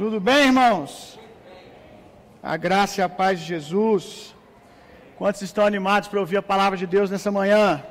[0.00, 1.18] Tudo bem, irmãos?
[2.42, 4.34] A graça e a paz de Jesus.
[5.18, 7.84] Quantos estão animados para ouvir a palavra de Deus nessa manhã?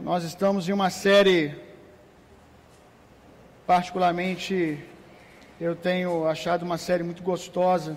[0.00, 1.54] Nós estamos em uma série,
[3.68, 4.84] particularmente,
[5.60, 7.96] eu tenho achado uma série muito gostosa.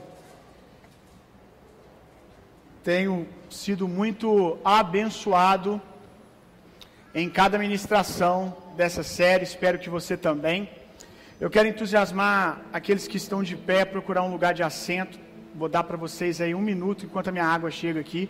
[2.84, 5.82] Tenho sido muito abençoado
[7.16, 10.70] em cada ministração dessa série, espero que você também.
[11.42, 15.20] Eu quero entusiasmar aqueles que estão de pé, procurar um lugar de assento.
[15.56, 18.30] Vou dar para vocês aí um minuto enquanto a minha água chega aqui.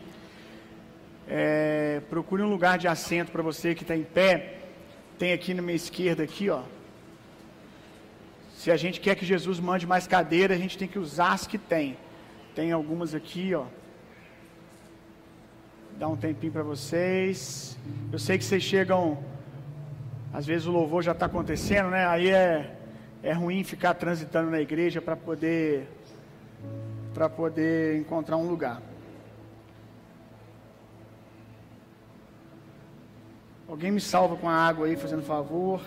[1.27, 4.59] É, procure um lugar de assento para você que está em pé.
[5.19, 6.61] Tem aqui na minha esquerda aqui, ó.
[8.55, 11.45] Se a gente quer que Jesus mande mais cadeira, a gente tem que usar as
[11.45, 11.97] que tem.
[12.55, 13.65] Tem algumas aqui, ó.
[15.99, 17.77] Dá um tempinho para vocês.
[18.09, 19.21] Eu sei que vocês chegam.
[20.31, 22.07] Às vezes o louvor já está acontecendo, né?
[22.07, 22.77] Aí é
[23.23, 25.87] é ruim ficar transitando na igreja para poder
[27.13, 28.81] para poder encontrar um lugar.
[33.67, 35.81] Alguém me salva com a água aí, fazendo favor.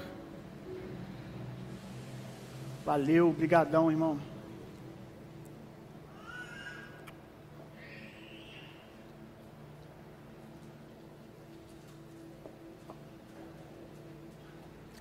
[2.84, 4.18] Valeu, brigadão, irmão.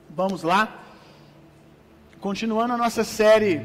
[0.09, 0.82] Vamos lá.
[2.23, 3.61] Continuando a nossa série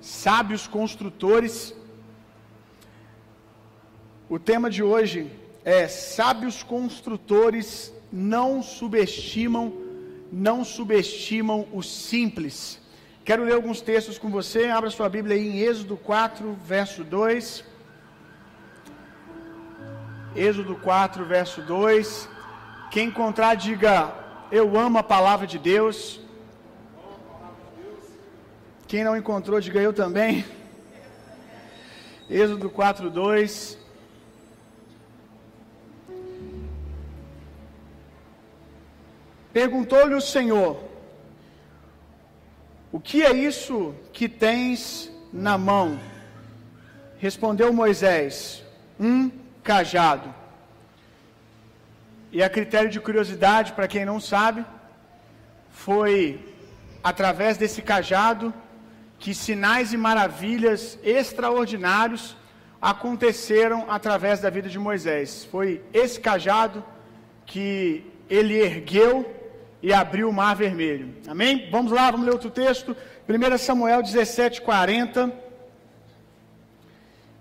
[0.00, 1.74] Sábios Construtores.
[4.30, 5.30] O tema de hoje
[5.62, 9.74] é Sábios construtores não subestimam,
[10.32, 12.80] não subestimam o simples.
[13.26, 14.70] Quero ler alguns textos com você.
[14.70, 17.62] Abra sua Bíblia aí em Êxodo 4, verso 2.
[20.34, 22.26] Êxodo 4, verso 2.
[22.90, 24.14] Quem encontrar, diga:
[24.50, 26.26] Eu amo a palavra de Deus.
[28.88, 30.46] Quem não encontrou, diga eu também.
[32.30, 33.76] Êxodo 4, 2.
[39.52, 40.82] Perguntou-lhe o Senhor:
[42.90, 46.00] O que é isso que tens na mão?
[47.18, 48.64] Respondeu Moisés:
[48.98, 49.30] Um
[49.62, 50.34] cajado.
[52.32, 54.64] E a critério de curiosidade, para quem não sabe,
[55.68, 56.54] foi
[57.04, 58.54] através desse cajado
[59.18, 62.36] que sinais e maravilhas extraordinários
[62.80, 65.44] aconteceram através da vida de Moisés.
[65.44, 66.84] Foi esse cajado
[67.44, 69.34] que ele ergueu
[69.82, 71.14] e abriu o mar vermelho.
[71.26, 71.68] Amém?
[71.70, 72.96] Vamos lá, vamos ler outro texto.
[73.28, 75.32] 1 Samuel 17, 40.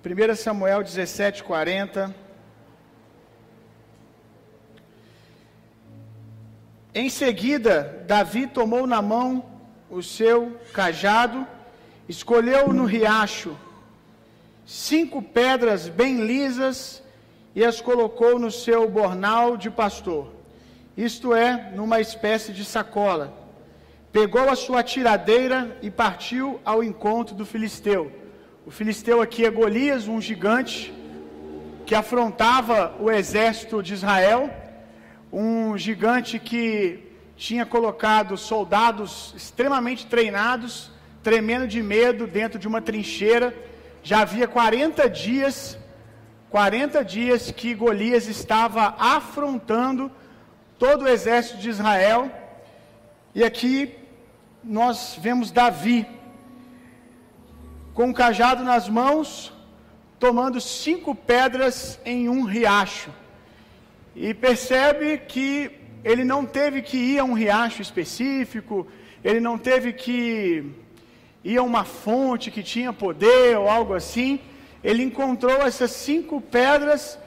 [0.04, 2.16] 1 Samuel 17, 40.
[6.94, 9.46] Em seguida, Davi tomou na mão
[9.90, 11.46] o seu cajado,
[12.08, 13.56] escolheu no riacho
[14.66, 17.04] cinco pedras bem lisas
[17.56, 20.38] e as colocou no seu bornal de pastor
[20.98, 23.32] isto é, numa espécie de sacola.
[24.12, 28.12] Pegou a sua tiradeira e partiu ao encontro do filisteu.
[28.66, 30.92] O filisteu aqui é Golias, um gigante
[31.86, 34.50] que afrontava o exército de Israel,
[35.32, 40.90] um gigante que tinha colocado soldados extremamente treinados,
[41.28, 43.54] tremendo de medo dentro de uma trincheira.
[44.02, 45.78] Já havia 40 dias,
[46.50, 50.10] 40 dias que Golias estava afrontando
[50.80, 52.32] todo o exército de Israel.
[53.36, 53.94] E aqui
[54.64, 56.08] nós vemos Davi
[57.94, 59.52] com um cajado nas mãos,
[60.18, 63.10] tomando cinco pedras em um riacho.
[64.16, 65.72] E percebe que
[66.06, 68.88] ele não teve que ir a um riacho específico,
[69.22, 70.87] ele não teve que
[71.44, 74.40] ir a uma fonte que tinha poder ou algo assim.
[74.84, 77.18] Ele encontrou essas cinco pedras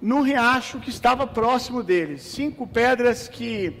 [0.00, 2.18] num riacho que estava próximo dele.
[2.18, 3.72] Cinco pedras que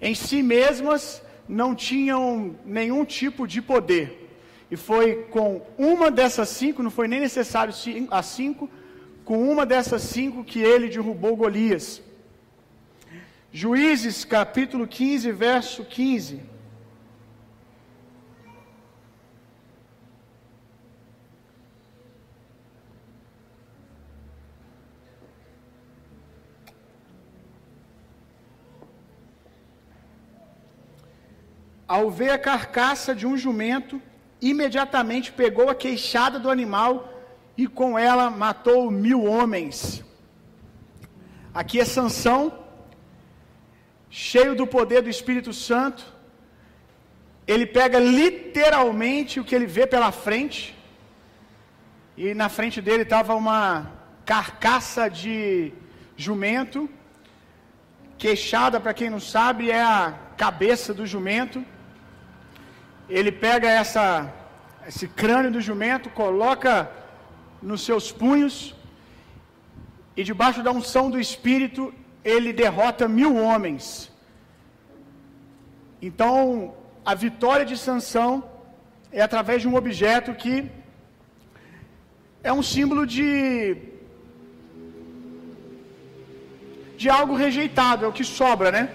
[0.00, 4.18] em si mesmas não tinham nenhum tipo de poder.
[4.70, 7.74] E foi com uma dessas cinco, não foi nem necessário
[8.10, 8.70] as cinco,
[9.24, 12.02] com uma dessas cinco que ele derrubou Golias.
[13.52, 16.51] Juízes capítulo 15, verso 15.
[31.94, 33.94] Ao ver a carcaça de um jumento,
[34.50, 36.92] imediatamente pegou a queixada do animal
[37.62, 39.76] e com ela matou mil homens.
[41.60, 42.40] Aqui é Sansão,
[44.08, 46.02] cheio do poder do Espírito Santo,
[47.46, 50.74] ele pega literalmente o que ele vê pela frente,
[52.16, 53.92] e na frente dele estava uma
[54.24, 55.74] carcaça de
[56.16, 56.88] jumento,
[58.16, 61.62] queixada, para quem não sabe, é a cabeça do jumento.
[63.18, 64.32] Ele pega essa,
[64.90, 66.90] esse crânio do jumento, coloca
[67.70, 68.54] nos seus punhos,
[70.16, 71.92] e debaixo da unção do Espírito,
[72.24, 74.10] ele derrota mil homens.
[76.00, 76.74] Então,
[77.04, 78.32] a vitória de Sansão
[79.10, 80.54] é através de um objeto que
[82.42, 83.76] é um símbolo de
[86.96, 88.88] de algo rejeitado, é o que sobra, né?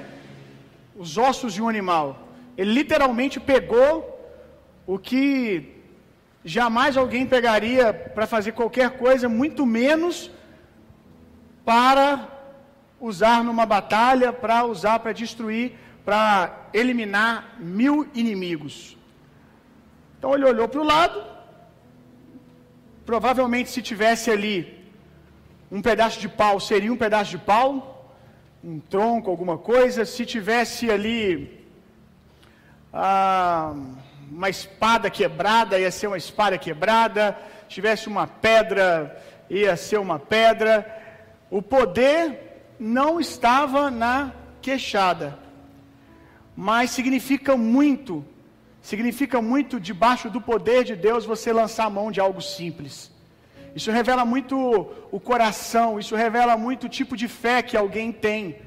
[0.95, 2.26] Os ossos de um animal.
[2.57, 3.91] Ele literalmente pegou
[4.85, 5.75] o que
[6.43, 10.31] jamais alguém pegaria para fazer qualquer coisa, muito menos
[11.63, 12.27] para
[12.99, 15.73] usar numa batalha, para usar para destruir,
[16.03, 18.97] para eliminar mil inimigos.
[20.17, 21.23] Então ele olhou para o lado,
[23.05, 24.55] provavelmente se tivesse ali
[25.71, 28.15] um pedaço de pau, seria um pedaço de pau,
[28.63, 30.05] um tronco, alguma coisa.
[30.05, 31.66] Se tivesse ali
[32.93, 33.73] ah,
[34.31, 37.37] uma espada quebrada, ia ser uma espada quebrada.
[37.63, 40.85] Se tivesse uma pedra, ia ser uma pedra.
[41.49, 45.37] O poder não estava na queixada,
[46.55, 48.25] mas significa muito,
[48.81, 53.11] significa muito debaixo do poder de Deus você lançar a mão de algo simples.
[53.75, 54.57] Isso revela muito
[55.11, 58.57] o coração, isso revela muito o tipo de fé que alguém tem.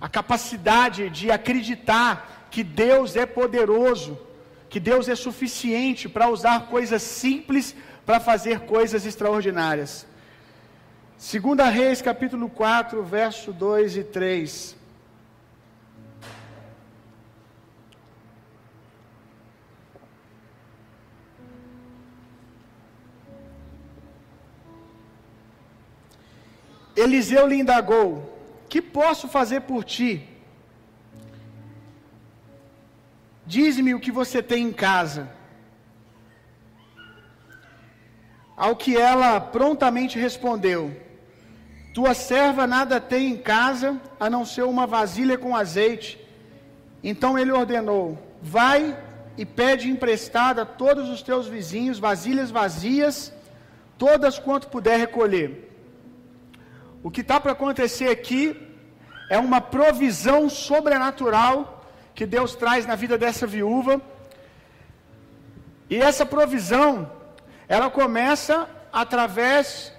[0.00, 4.18] A capacidade de acreditar que Deus é poderoso,
[4.68, 7.74] que Deus é suficiente para usar coisas simples
[8.04, 10.06] para fazer coisas extraordinárias.
[11.16, 14.78] Segunda Reis, capítulo 4, verso 2 e 3.
[26.94, 30.27] Eliseu lhe indagou: Que posso fazer por ti?
[33.54, 35.26] Diz-me o que você tem em casa.
[38.54, 40.94] Ao que ela prontamente respondeu:
[41.94, 46.20] Tua serva nada tem em casa a não ser uma vasilha com azeite.
[47.02, 48.94] Então ele ordenou: Vai
[49.38, 53.32] e pede emprestada a todos os teus vizinhos vasilhas vazias,
[53.96, 55.72] todas quanto puder recolher.
[57.02, 58.54] O que está para acontecer aqui
[59.30, 61.77] é uma provisão sobrenatural
[62.18, 64.02] que Deus traz na vida dessa viúva.
[65.88, 67.08] E essa provisão,
[67.68, 69.92] ela começa através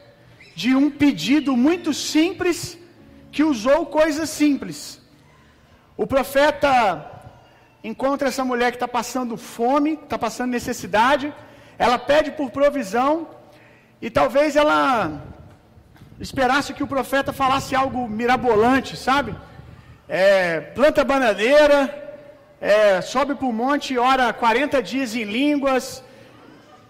[0.54, 2.78] de um pedido muito simples
[3.32, 5.02] que usou coisas simples.
[5.96, 6.70] O profeta
[7.82, 11.34] encontra essa mulher que está passando fome, está passando necessidade,
[11.78, 13.30] ela pede por provisão
[14.02, 15.22] e talvez ela
[16.20, 19.34] esperasse que o profeta falasse algo mirabolante, sabe?
[20.10, 21.99] É, planta bananeira,
[22.62, 26.04] é, sobe para o monte, ora 40 dias em línguas,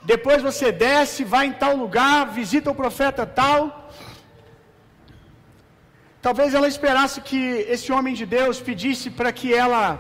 [0.04, 3.92] depois você desce, vai em tal lugar, visita o profeta tal.
[6.22, 7.42] Talvez ela esperasse que
[7.76, 10.00] esse homem de Deus pedisse para que ela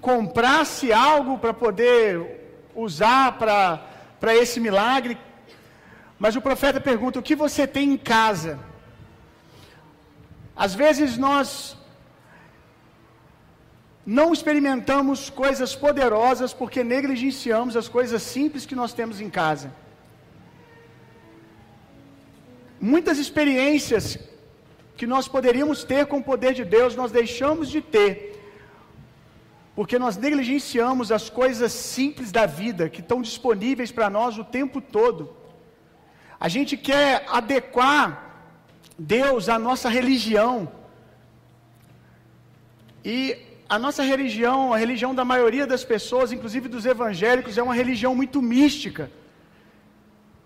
[0.00, 2.06] comprasse algo para poder
[2.74, 5.16] usar para esse milagre.
[6.18, 8.58] Mas o profeta pergunta: o que você tem em casa?
[10.54, 11.76] Às vezes nós
[14.04, 19.72] não experimentamos coisas poderosas porque negligenciamos as coisas simples que nós temos em casa.
[22.80, 24.18] Muitas experiências
[24.96, 28.14] que nós poderíamos ter com o poder de Deus, nós deixamos de ter,
[29.74, 34.80] porque nós negligenciamos as coisas simples da vida que estão disponíveis para nós o tempo
[34.80, 35.36] todo.
[36.38, 38.30] A gente quer adequar
[38.98, 40.70] Deus à nossa religião.
[43.04, 47.76] E a nossa religião, a religião da maioria das pessoas, inclusive dos evangélicos, é uma
[47.82, 49.04] religião muito mística,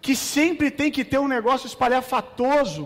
[0.04, 2.82] que sempre tem que ter um negócio espalhafatoso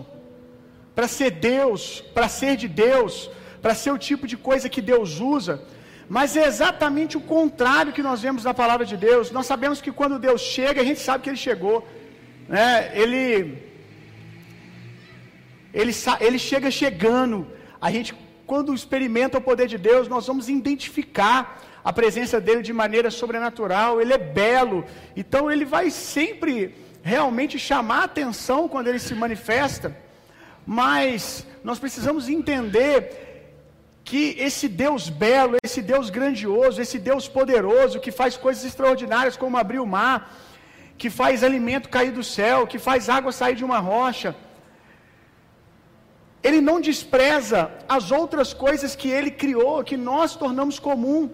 [0.95, 1.81] para ser Deus,
[2.15, 3.29] para ser de Deus,
[3.63, 5.55] para ser o tipo de coisa que Deus usa.
[6.17, 9.31] Mas é exatamente o contrário que nós vemos na palavra de Deus.
[9.37, 11.77] Nós sabemos que quando Deus chega, a gente sabe que Ele chegou.
[12.47, 12.69] Né?
[13.01, 13.23] Ele,
[15.81, 15.93] ele,
[16.27, 17.45] ele chega chegando.
[17.87, 18.11] A gente
[18.49, 21.39] quando experimenta o poder de Deus, nós vamos identificar
[21.89, 24.01] a presença dele de maneira sobrenatural.
[24.01, 24.79] Ele é belo,
[25.21, 26.53] então ele vai sempre
[27.03, 29.87] realmente chamar a atenção quando ele se manifesta.
[30.65, 32.95] Mas nós precisamos entender
[34.09, 39.59] que esse Deus belo, esse Deus grandioso, esse Deus poderoso, que faz coisas extraordinárias como
[39.63, 40.17] abrir o mar,
[40.97, 44.35] que faz alimento cair do céu, que faz água sair de uma rocha,
[46.41, 51.29] ele não despreza as outras coisas que ele criou, que nós tornamos comum,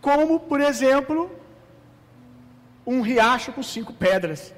[0.00, 1.30] como, por exemplo,
[2.86, 4.54] um riacho com cinco pedras.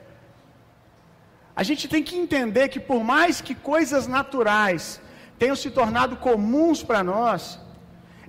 [1.54, 5.00] A gente tem que entender que, por mais que coisas naturais
[5.38, 7.58] tenham se tornado comuns para nós,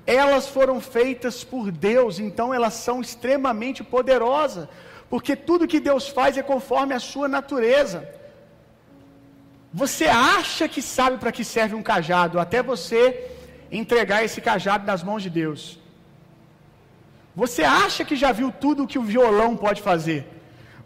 [0.05, 4.69] elas foram feitas por Deus, então elas são extremamente poderosas,
[5.09, 8.07] porque tudo que Deus faz é conforme a sua natureza.
[9.81, 10.05] Você
[10.37, 13.01] acha que sabe para que serve um cajado, até você
[13.79, 15.61] entregar esse cajado nas mãos de Deus.
[17.41, 20.21] Você acha que já viu tudo o que o violão pode fazer?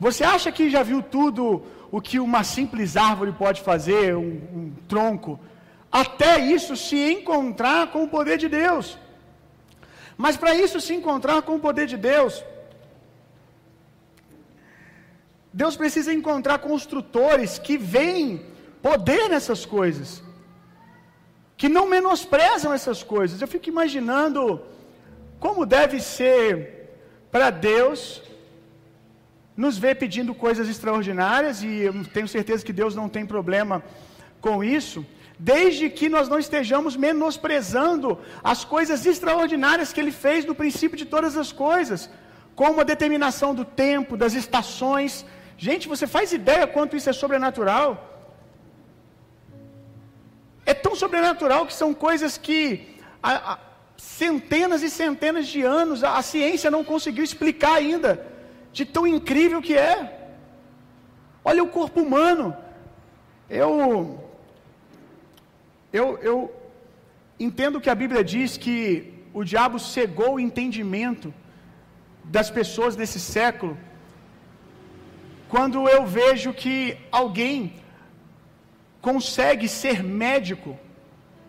[0.06, 4.66] Você acha que já viu tudo o que uma simples árvore pode fazer, um, um
[4.90, 5.40] tronco?
[6.04, 8.98] Até isso se encontrar com o poder de Deus.
[10.18, 12.44] Mas para isso se encontrar com o poder de Deus,
[15.62, 18.51] Deus precisa encontrar construtores que veem
[18.82, 20.24] poder nessas coisas,
[21.56, 23.42] que não menosprezam essas coisas.
[23.42, 24.62] Eu fico imaginando
[25.40, 26.48] como deve ser
[27.32, 28.22] para Deus
[29.56, 33.84] nos ver pedindo coisas extraordinárias, e eu tenho certeza que Deus não tem problema
[34.40, 35.06] com isso,
[35.38, 41.06] desde que nós não estejamos menosprezando as coisas extraordinárias que Ele fez no princípio de
[41.06, 42.10] todas as coisas,
[42.56, 45.26] como a determinação do tempo, das estações.
[45.58, 48.11] Gente, você faz ideia quanto isso é sobrenatural?
[50.66, 53.60] É tão sobrenatural que são coisas que a, a,
[53.98, 58.26] centenas e centenas de anos a, a ciência não conseguiu explicar ainda,
[58.72, 60.30] de tão incrível que é.
[61.44, 62.56] Olha o corpo humano.
[63.50, 64.24] Eu,
[65.92, 66.56] eu, eu
[67.40, 71.34] entendo que a Bíblia diz que o diabo cegou o entendimento
[72.24, 73.78] das pessoas desse século,
[75.50, 77.81] quando eu vejo que alguém
[79.02, 80.78] consegue ser médico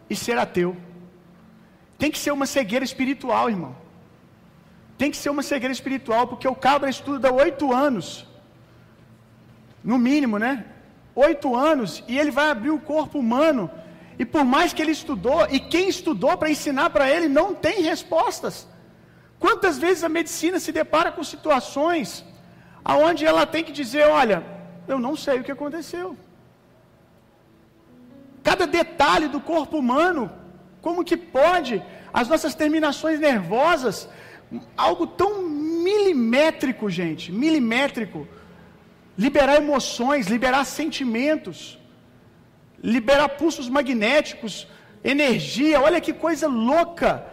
[0.08, 0.76] e ser ateu.
[1.98, 3.76] Tem que ser uma cegueira espiritual, irmão.
[4.98, 8.26] Tem que ser uma cegueira espiritual, porque o cabra estuda oito anos,
[9.84, 10.64] no mínimo, né?
[11.14, 13.70] Oito anos, e ele vai abrir o corpo humano,
[14.18, 17.82] e por mais que ele estudou, e quem estudou para ensinar para ele não tem
[17.82, 18.66] respostas.
[19.38, 22.24] Quantas vezes a medicina se depara com situações
[22.84, 24.44] aonde ela tem que dizer, olha,
[24.86, 26.16] eu não sei o que aconteceu.
[28.42, 30.30] Cada detalhe do corpo humano,
[30.80, 31.82] como que pode?
[32.12, 34.08] As nossas terminações nervosas,
[34.76, 38.26] algo tão milimétrico, gente, milimétrico,
[39.16, 41.78] liberar emoções, liberar sentimentos,
[42.82, 44.66] liberar pulsos magnéticos,
[45.04, 47.24] energia, olha que coisa louca,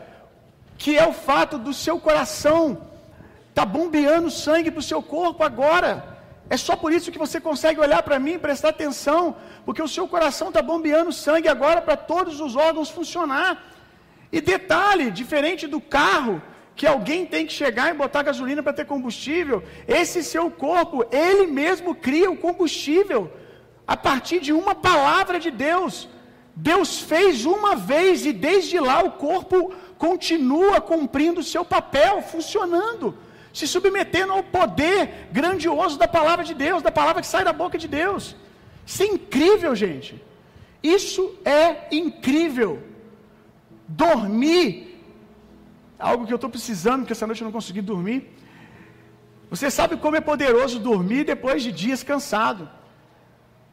[0.77, 2.89] que é o fato do seu coração
[3.59, 6.18] tá bombeando sangue para o seu corpo agora.
[6.49, 9.87] É só por isso que você consegue olhar para mim e prestar atenção, porque o
[9.87, 13.51] seu coração está bombeando sangue agora para todos os órgãos funcionar.
[14.31, 16.41] E detalhe, diferente do carro,
[16.75, 21.45] que alguém tem que chegar e botar gasolina para ter combustível, esse seu corpo, ele
[21.45, 23.31] mesmo cria o combustível
[23.85, 26.09] a partir de uma palavra de Deus.
[26.55, 33.15] Deus fez uma vez e desde lá o corpo continua cumprindo o seu papel, funcionando
[33.53, 37.77] se submetendo ao poder grandioso da palavra de Deus, da palavra que sai da boca
[37.77, 38.35] de Deus.
[38.85, 40.21] Isso é incrível, gente.
[40.81, 42.81] Isso é incrível.
[43.87, 45.01] Dormir,
[45.97, 48.19] algo que eu estou precisando, porque essa noite eu não consegui dormir.
[49.49, 52.69] Você sabe como é poderoso dormir depois de dias cansado.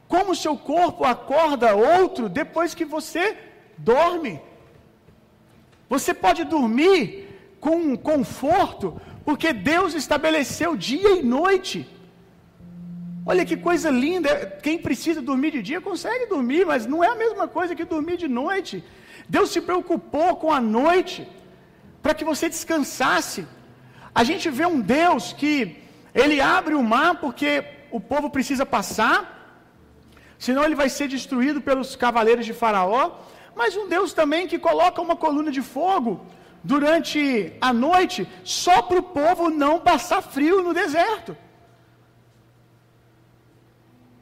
[0.09, 3.37] Como o seu corpo acorda outro depois que você
[3.77, 4.41] dorme.
[5.89, 7.29] Você pode dormir
[7.61, 11.79] com conforto, porque Deus estabeleceu dia e noite.
[13.31, 14.31] Olha que coisa linda.
[14.67, 18.17] Quem precisa dormir de dia consegue dormir, mas não é a mesma coisa que dormir
[18.25, 18.85] de noite.
[19.29, 21.27] Deus se preocupou com a noite
[22.01, 23.45] para que você descansasse.
[24.15, 25.53] A gente vê um Deus que
[26.15, 29.19] ele abre o mar porque o povo precisa passar,
[30.39, 33.05] senão ele vai ser destruído pelos cavaleiros de Faraó.
[33.57, 36.25] Mas um Deus também que coloca uma coluna de fogo
[36.67, 41.37] durante a noite, só para o povo não passar frio no deserto.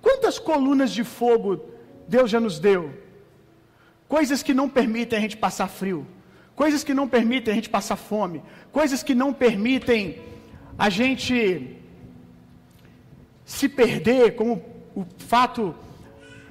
[0.02, 1.64] Quantas colunas de fogo
[2.06, 2.82] Deus já nos deu?
[4.06, 6.06] Coisas que não permitem a gente passar frio,
[6.54, 10.20] coisas que não permitem a gente passar fome, coisas que não permitem
[10.78, 11.78] a gente
[13.46, 14.62] se perder, como
[14.94, 15.74] o fato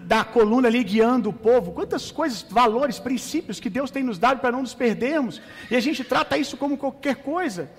[0.05, 4.39] da coluna ali guiando o povo, quantas coisas, valores, princípios que Deus tem nos dado
[4.39, 5.41] para não nos perdermos,
[5.71, 7.69] e a gente trata isso como qualquer coisa.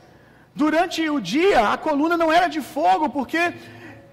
[0.54, 3.52] Durante o dia, a coluna não era de fogo, porque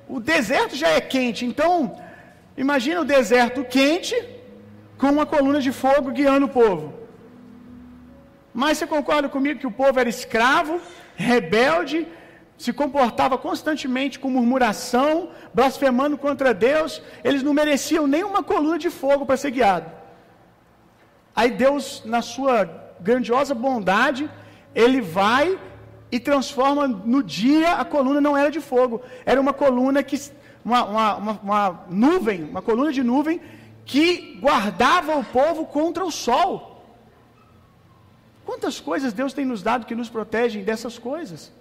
[0.07, 1.97] o deserto já é quente, então,
[2.57, 4.15] imagina o deserto quente
[4.97, 6.93] com uma coluna de fogo guiando o povo.
[8.53, 10.81] Mas você concorda comigo que o povo era escravo,
[11.15, 12.07] rebelde,
[12.61, 18.91] se comportava constantemente com murmuração, blasfemando contra Deus, eles não mereciam nem uma coluna de
[18.91, 19.89] fogo para ser guiado.
[21.35, 22.57] Aí Deus, na sua
[22.99, 24.29] grandiosa bondade,
[24.75, 25.59] ele vai
[26.11, 30.17] e transforma no dia a coluna não era de fogo, era uma coluna que
[30.63, 33.41] uma, uma, uma, uma nuvem, uma coluna de nuvem
[33.83, 36.85] que guardava o povo contra o sol.
[38.45, 41.51] Quantas coisas Deus tem nos dado que nos protegem dessas coisas?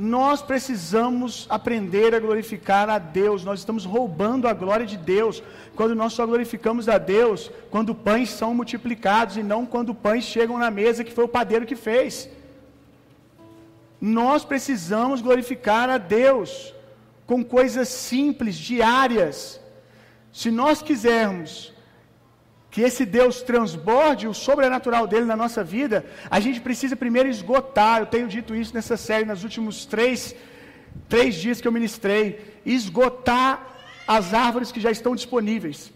[0.00, 3.42] Nós precisamos aprender a glorificar a Deus.
[3.42, 5.42] Nós estamos roubando a glória de Deus
[5.74, 10.56] quando nós só glorificamos a Deus quando pães são multiplicados e não quando pães chegam
[10.56, 12.30] na mesa que foi o padeiro que fez.
[14.00, 16.72] Nós precisamos glorificar a Deus
[17.26, 19.60] com coisas simples, diárias.
[20.32, 21.72] Se nós quisermos
[22.70, 28.00] que esse Deus transborde o sobrenatural dele na nossa vida, a gente precisa primeiro esgotar.
[28.00, 30.34] Eu tenho dito isso nessa série nos últimos três,
[31.08, 32.60] três dias que eu ministrei.
[32.66, 33.66] Esgotar
[34.06, 35.90] as árvores que já estão disponíveis.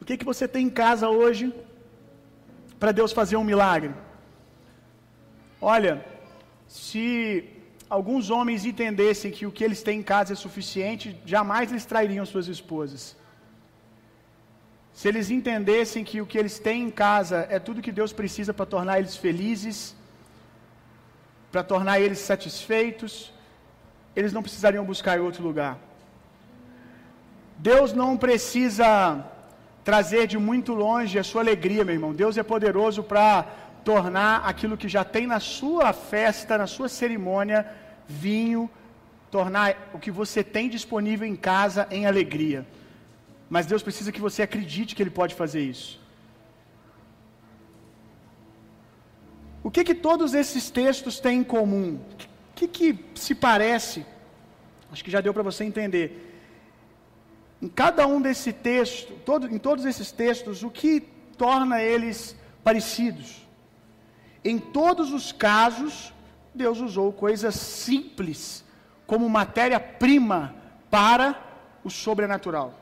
[0.00, 1.54] O que, que você tem em casa hoje
[2.78, 3.92] para Deus fazer um milagre?
[5.60, 6.04] Olha,
[6.66, 7.57] se
[7.88, 12.26] alguns homens entendessem que o que eles têm em casa é suficiente, jamais eles trairiam
[12.26, 13.16] suas esposas.
[14.92, 18.52] Se eles entendessem que o que eles têm em casa é tudo que Deus precisa
[18.52, 19.94] para tornar eles felizes,
[21.52, 23.32] para tornar eles satisfeitos,
[24.14, 25.78] eles não precisariam buscar em outro lugar.
[27.56, 29.24] Deus não precisa
[29.84, 32.12] trazer de muito longe a sua alegria, meu irmão.
[32.12, 33.46] Deus é poderoso para
[33.88, 37.60] tornar aquilo que já tem na sua festa, na sua cerimônia,
[38.06, 38.68] vinho,
[39.30, 42.66] tornar o que você tem disponível em casa em alegria.
[43.48, 45.98] Mas Deus precisa que você acredite que Ele pode fazer isso.
[49.62, 51.98] O que que todos esses textos têm em comum?
[52.50, 54.04] O que que se parece?
[54.92, 56.06] Acho que já deu para você entender.
[57.62, 61.00] Em cada um desse texto, todo, em todos esses textos, o que
[61.38, 63.47] torna eles parecidos?
[64.44, 66.12] Em todos os casos,
[66.54, 68.64] Deus usou coisas simples
[69.06, 70.54] como matéria-prima
[70.90, 71.38] para
[71.82, 72.74] o sobrenatural.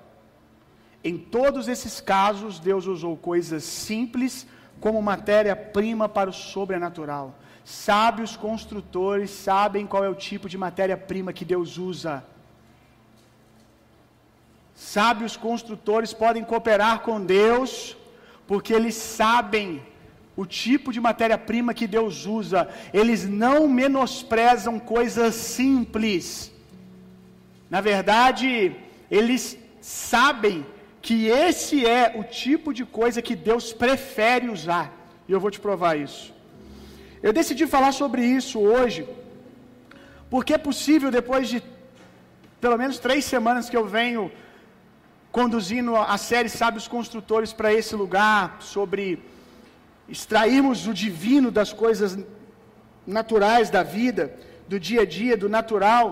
[1.02, 4.46] Em todos esses casos, Deus usou coisas simples
[4.80, 7.34] como matéria-prima para o sobrenatural.
[7.64, 12.24] Sábios construtores sabem qual é o tipo de matéria-prima que Deus usa.
[14.74, 17.96] Sábios construtores podem cooperar com Deus,
[18.46, 19.82] porque eles sabem
[20.36, 22.68] o tipo de matéria-prima que Deus usa.
[22.92, 26.52] Eles não menosprezam coisas simples.
[27.70, 28.76] Na verdade,
[29.10, 30.64] eles sabem
[31.00, 34.86] que esse é o tipo de coisa que Deus prefere usar.
[35.28, 36.34] E eu vou te provar isso.
[37.22, 39.08] Eu decidi falar sobre isso hoje,
[40.28, 41.62] porque é possível, depois de
[42.60, 44.30] pelo menos três semanas que eu venho
[45.30, 49.18] conduzindo a série Sábios Construtores para esse lugar, sobre
[50.08, 52.18] extrairmos o divino das coisas
[53.06, 54.34] naturais da vida,
[54.68, 56.06] do dia a dia, do natural,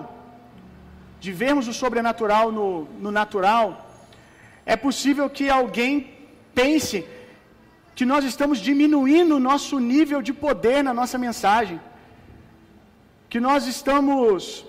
[1.19, 3.67] de vermos o sobrenatural no, no natural,
[4.65, 6.11] é possível que alguém
[6.53, 7.05] pense
[7.95, 11.79] que nós estamos diminuindo o nosso nível de poder na nossa mensagem,
[13.29, 14.65] que nós estamos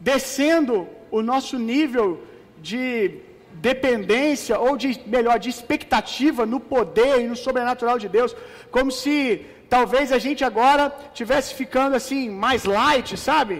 [0.00, 2.24] descendo o nosso nível
[2.60, 3.20] de
[3.68, 8.34] dependência, ou de, melhor, de expectativa no poder e no sobrenatural de Deus,
[8.76, 9.16] como se
[9.74, 10.84] talvez a gente agora
[11.18, 13.56] tivesse ficando assim, mais light, sabe?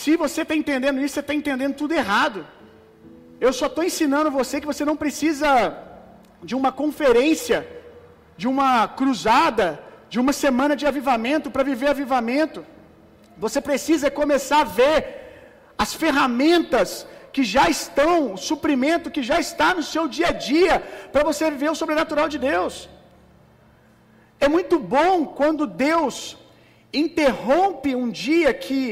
[0.00, 2.40] Se você está entendendo isso, você está entendendo tudo errado.
[3.46, 5.48] Eu só estou ensinando você que você não precisa
[6.48, 7.58] de uma conferência,
[8.36, 8.70] de uma
[9.00, 9.68] cruzada,
[10.12, 12.60] de uma semana de avivamento para viver avivamento.
[13.44, 14.96] Você precisa começar a ver
[15.78, 20.80] as ferramentas que já estão, o suprimento que já está no seu dia a dia,
[21.12, 22.88] para você viver o sobrenatural de Deus.
[24.38, 26.36] É muito bom quando Deus
[26.92, 28.82] interrompe um dia que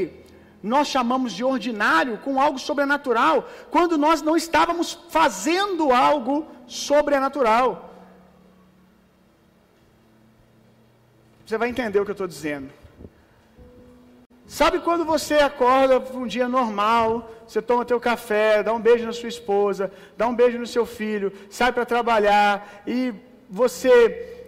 [0.62, 7.90] nós chamamos de ordinário com algo sobrenatural, quando nós não estávamos fazendo algo sobrenatural.
[11.50, 12.70] você vai entender o que eu estou dizendo.
[14.50, 19.12] Sabe quando você acorda um dia normal, você toma teu café, dá um beijo na
[19.12, 23.14] sua esposa, dá um beijo no seu filho, sai para trabalhar e
[23.48, 24.42] você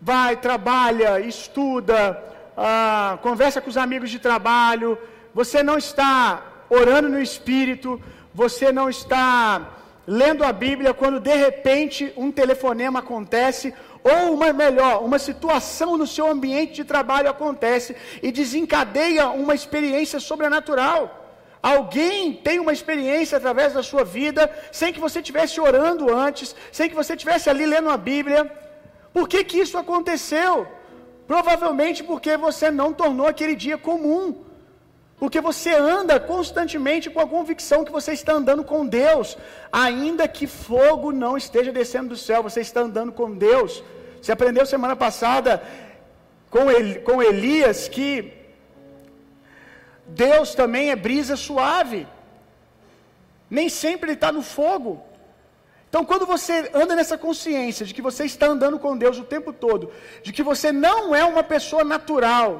[0.00, 2.18] vai, trabalha, estuda,
[2.56, 4.96] ah, conversa com os amigos de trabalho,
[5.34, 8.00] você não está orando no Espírito,
[8.32, 9.68] você não está
[10.06, 13.74] lendo a Bíblia quando de repente um telefonema acontece,
[14.12, 20.20] ou uma melhor, uma situação no seu ambiente de trabalho acontece e desencadeia uma experiência
[20.20, 21.00] sobrenatural.
[21.74, 26.88] Alguém tem uma experiência através da sua vida, sem que você estivesse orando antes, sem
[26.88, 28.40] que você estivesse ali lendo a Bíblia.
[29.12, 30.66] Por que, que isso aconteceu?
[31.26, 34.24] Provavelmente porque você não tornou aquele dia comum.
[35.18, 39.36] Porque você anda constantemente com a convicção que você está andando com Deus,
[39.72, 43.82] ainda que fogo não esteja descendo do céu, você está andando com Deus.
[44.26, 45.62] Você aprendeu semana passada
[46.50, 46.62] com,
[47.06, 48.06] com Elias que
[50.22, 52.00] Deus também é brisa suave,
[53.48, 54.90] nem sempre Ele está no fogo.
[55.88, 59.52] Então, quando você anda nessa consciência de que você está andando com Deus o tempo
[59.52, 59.92] todo,
[60.24, 62.50] de que você não é uma pessoa natural,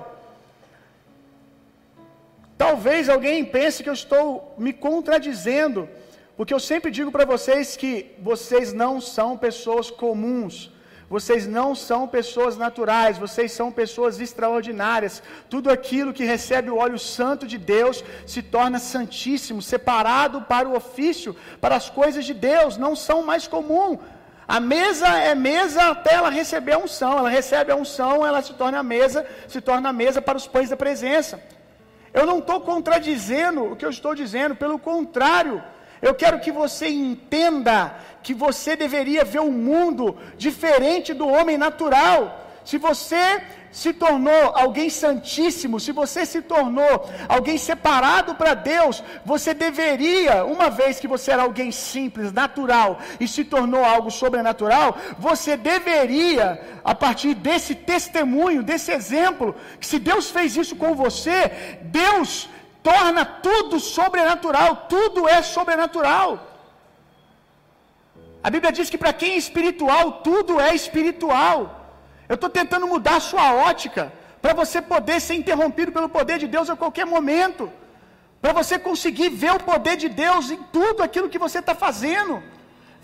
[2.56, 5.88] talvez alguém pense que eu estou me contradizendo,
[6.36, 7.92] porque eu sempre digo para vocês que
[8.30, 10.75] vocês não são pessoas comuns.
[11.08, 15.22] Vocês não são pessoas naturais, vocês são pessoas extraordinárias.
[15.48, 20.74] Tudo aquilo que recebe o óleo santo de Deus se torna santíssimo, separado para o
[20.74, 23.98] ofício, para as coisas de Deus, não são mais comum.
[24.48, 27.18] A mesa é mesa até ela receber a unção.
[27.18, 30.76] Ela recebe a unção, ela se torna mesa, se torna mesa para os pães da
[30.76, 31.40] presença.
[32.12, 35.62] Eu não estou contradizendo o que eu estou dizendo, pelo contrário,
[36.06, 41.56] eu quero que você entenda que você deveria ver o um mundo diferente do homem
[41.56, 42.20] natural.
[42.64, 49.52] Se você se tornou alguém santíssimo, se você se tornou alguém separado para Deus, você
[49.52, 55.56] deveria, uma vez que você era alguém simples, natural e se tornou algo sobrenatural, você
[55.56, 62.48] deveria, a partir desse testemunho, desse exemplo, que se Deus fez isso com você, Deus
[62.88, 66.28] torna tudo sobrenatural, tudo é sobrenatural.
[68.46, 71.58] A Bíblia diz que para quem é espiritual, tudo é espiritual.
[72.30, 74.04] Eu estou tentando mudar a sua ótica,
[74.40, 77.64] para você poder ser interrompido pelo poder de Deus a qualquer momento,
[78.42, 82.34] para você conseguir ver o poder de Deus em tudo aquilo que você está fazendo,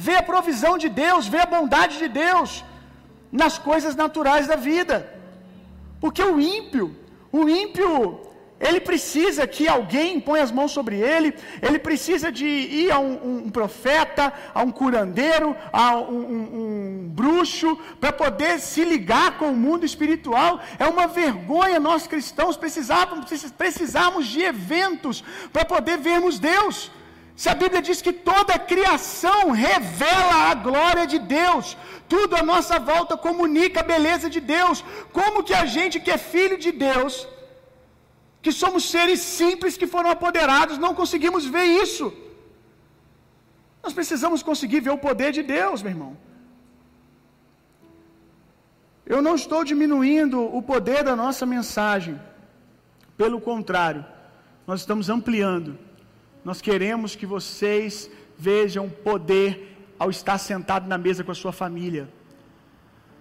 [0.07, 2.51] ver a provisão de Deus, ver a bondade de Deus
[3.43, 4.97] nas coisas naturais da vida.
[6.03, 6.87] Porque o ímpio,
[7.41, 7.91] o ímpio
[8.63, 13.47] ele precisa que alguém ponha as mãos sobre ele, ele precisa de ir a um,
[13.47, 19.49] um profeta, a um curandeiro, a um, um, um bruxo, para poder se ligar com
[19.51, 20.61] o mundo espiritual.
[20.79, 26.91] É uma vergonha nós cristãos precisarmos, precisarmos de eventos para poder vermos Deus.
[27.35, 31.77] Se a Bíblia diz que toda a criação revela a glória de Deus,
[32.09, 36.19] tudo à nossa volta comunica a beleza de Deus, como que a gente que é
[36.19, 37.27] filho de Deus
[38.45, 42.07] que somos seres simples que foram apoderados, não conseguimos ver isso.
[43.83, 46.13] Nós precisamos conseguir ver o poder de Deus, meu irmão.
[49.05, 52.19] Eu não estou diminuindo o poder da nossa mensagem,
[53.17, 54.05] pelo contrário,
[54.67, 55.79] nós estamos ampliando.
[56.45, 59.49] Nós queremos que vocês vejam poder
[59.99, 62.09] ao estar sentado na mesa com a sua família.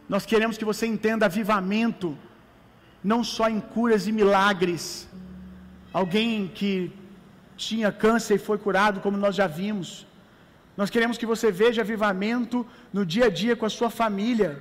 [0.08, 2.18] Nós queremos que você entenda avivamento,
[3.04, 5.08] não só em curas e milagres,
[6.00, 6.72] alguém que
[7.66, 9.90] tinha câncer e foi curado, como nós já vimos.
[10.80, 14.52] Nós queremos que você veja avivamento no dia a dia com a sua família.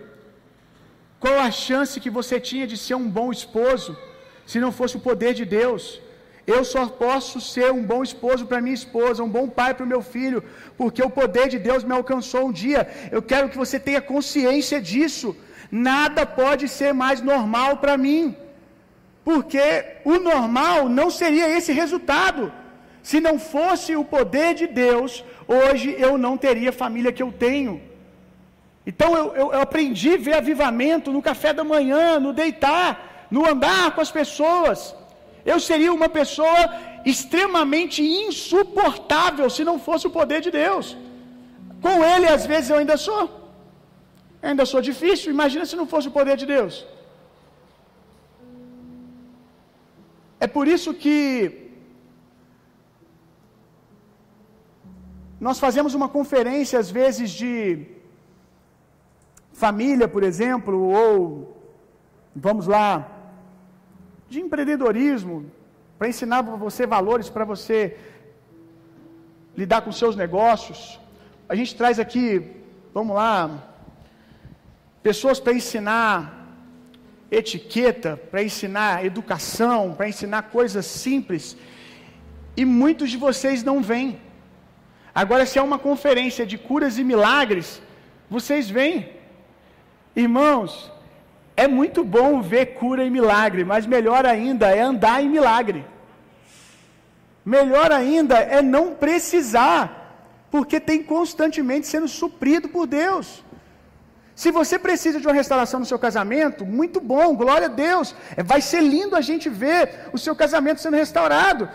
[1.23, 3.91] Qual a chance que você tinha de ser um bom esposo,
[4.51, 6.01] se não fosse o poder de Deus?
[6.55, 9.93] Eu só posso ser um bom esposo para minha esposa, um bom pai para o
[9.93, 10.41] meu filho,
[10.79, 12.81] porque o poder de Deus me alcançou um dia.
[13.17, 15.29] Eu quero que você tenha consciência disso.
[15.71, 18.23] Nada pode ser mais normal para mim.
[19.31, 19.67] Porque
[20.13, 22.43] o normal não seria esse resultado.
[23.09, 25.11] Se não fosse o poder de Deus,
[25.57, 27.75] hoje eu não teria a família que eu tenho.
[28.91, 32.91] Então eu, eu, eu aprendi a ver avivamento no café da manhã, no deitar,
[33.31, 34.79] no andar com as pessoas.
[35.53, 36.61] Eu seria uma pessoa
[37.13, 40.97] extremamente insuportável se não fosse o poder de Deus.
[41.87, 43.25] Com ele, às vezes, eu ainda sou.
[44.43, 45.35] Eu ainda sou difícil.
[45.39, 46.75] Imagina se não fosse o poder de Deus.
[50.45, 51.21] É por isso que
[55.47, 57.87] nós fazemos uma conferência, às vezes, de
[59.53, 61.15] família, por exemplo, ou
[62.35, 62.89] vamos lá,
[64.31, 65.37] de empreendedorismo,
[65.99, 67.99] para ensinar você valores para você
[69.61, 70.99] lidar com seus negócios.
[71.49, 72.27] A gente traz aqui,
[72.95, 73.35] vamos lá,
[75.03, 76.40] pessoas para ensinar
[77.31, 81.57] etiqueta, para ensinar educação, para ensinar coisas simples.
[82.57, 84.19] E muitos de vocês não vêm.
[85.15, 87.81] Agora, se é uma conferência de curas e milagres,
[88.29, 89.09] vocês vêm.
[90.15, 90.91] Irmãos,
[91.57, 95.85] é muito bom ver cura e milagre, mas melhor ainda é andar em milagre.
[97.45, 103.45] Melhor ainda é não precisar, porque tem constantemente sendo suprido por Deus.
[104.41, 108.15] Se você precisa de uma restauração no seu casamento, muito bom, glória a Deus.
[108.35, 109.81] É, vai ser lindo a gente ver
[110.15, 111.69] o seu casamento sendo restaurado.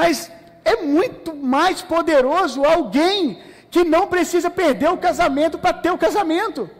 [0.00, 0.30] Mas
[0.72, 6.70] é muito mais poderoso alguém que não precisa perder o casamento para ter o casamento.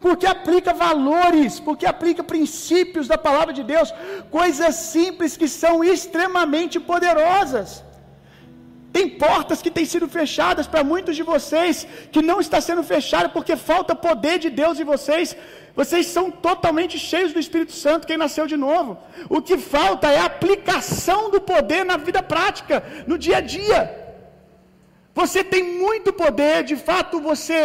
[0.00, 3.94] Porque aplica valores, porque aplica princípios da palavra de Deus,
[4.38, 7.84] coisas simples que são extremamente poderosas.
[8.96, 11.76] Tem portas que têm sido fechadas para muitos de vocês,
[12.12, 15.36] que não está sendo fechada porque falta poder de Deus em vocês.
[15.78, 18.96] Vocês são totalmente cheios do Espírito Santo, quem nasceu de novo.
[19.28, 23.80] O que falta é a aplicação do poder na vida prática, no dia a dia.
[25.12, 27.58] Você tem muito poder, de fato, você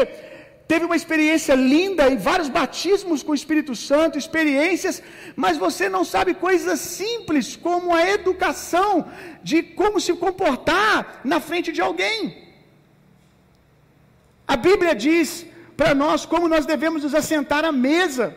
[0.70, 5.02] teve uma experiência linda e vários batismos com o Espírito Santo, experiências,
[5.44, 8.92] mas você não sabe coisas simples como a educação
[9.50, 12.20] de como se comportar na frente de alguém.
[14.54, 15.30] A Bíblia diz
[15.80, 18.28] para nós como nós devemos nos assentar à mesa.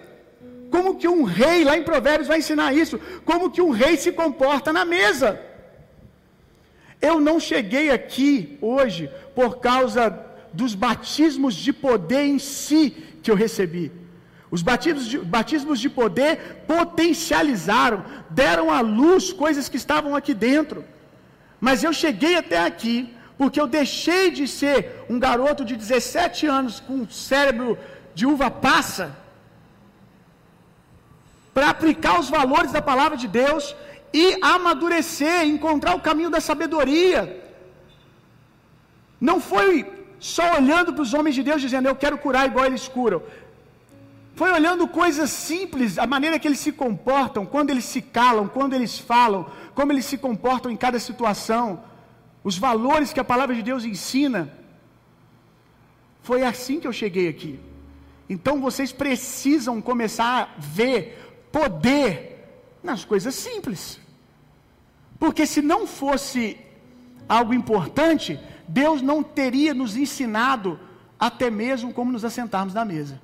[0.74, 4.10] Como que um rei, lá em Provérbios vai ensinar isso, como que um rei se
[4.10, 5.38] comporta na mesa.
[7.08, 12.90] Eu não cheguei aqui hoje por causa dos batismos de poder em si
[13.22, 13.90] que eu recebi.
[14.50, 20.84] Os batismos de, batismos de poder potencializaram, deram à luz coisas que estavam aqui dentro.
[21.60, 26.80] Mas eu cheguei até aqui porque eu deixei de ser um garoto de 17 anos
[26.80, 27.78] com cérebro
[28.14, 29.16] de uva passa
[31.54, 33.74] para aplicar os valores da palavra de Deus
[34.12, 37.42] e amadurecer, encontrar o caminho da sabedoria.
[39.20, 39.90] Não foi
[40.22, 43.20] só olhando para os homens de Deus dizendo, eu quero curar igual eles curam.
[44.36, 48.72] Foi olhando coisas simples, a maneira que eles se comportam, quando eles se calam, quando
[48.74, 51.82] eles falam, como eles se comportam em cada situação,
[52.44, 54.40] os valores que a palavra de Deus ensina.
[56.22, 57.58] Foi assim que eu cheguei aqui.
[58.28, 61.18] Então vocês precisam começar a ver
[61.50, 62.12] poder
[62.80, 63.98] nas coisas simples.
[65.18, 66.56] Porque se não fosse
[67.28, 68.38] algo importante,
[68.72, 70.80] Deus não teria nos ensinado
[71.20, 73.20] até mesmo como nos assentarmos na mesa.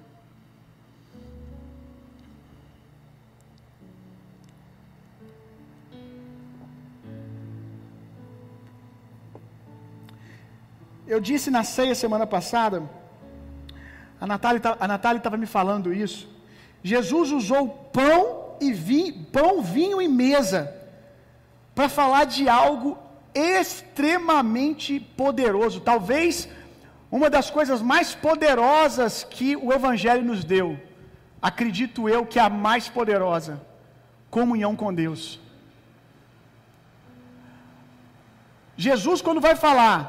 [11.06, 12.82] Eu disse na ceia semana passada,
[14.20, 16.28] a Natália tá, estava me falando isso.
[16.82, 20.70] Jesus usou pão e vinho, pão, vinho e mesa
[21.74, 23.07] para falar de algo
[23.38, 26.48] extremamente poderoso, talvez
[27.10, 30.78] uma das coisas mais poderosas que o Evangelho nos deu,
[31.40, 33.60] acredito eu que é a mais poderosa,
[34.30, 35.40] comunhão com Deus.
[38.76, 40.00] Jesus, quando vai falar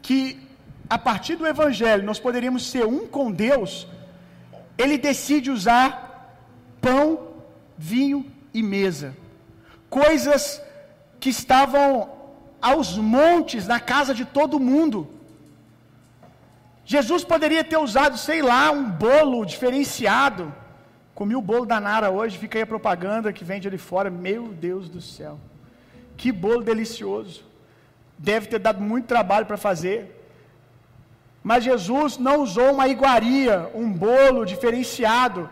[0.00, 0.40] que
[0.88, 3.86] a partir do Evangelho nós poderíamos ser um com Deus,
[4.76, 5.90] ele decide usar
[6.80, 7.28] pão,
[7.76, 9.14] vinho e mesa
[9.90, 10.62] coisas
[11.20, 12.10] que estavam
[12.60, 15.08] aos montes na casa de todo mundo.
[16.84, 20.52] Jesus poderia ter usado, sei lá, um bolo diferenciado.
[21.14, 24.08] Comi o bolo da Nara hoje, fica aí a propaganda que vende ali fora.
[24.10, 25.38] Meu Deus do céu.
[26.16, 27.44] Que bolo delicioso.
[28.16, 30.14] Deve ter dado muito trabalho para fazer.
[31.42, 35.48] Mas Jesus não usou uma iguaria, um bolo diferenciado,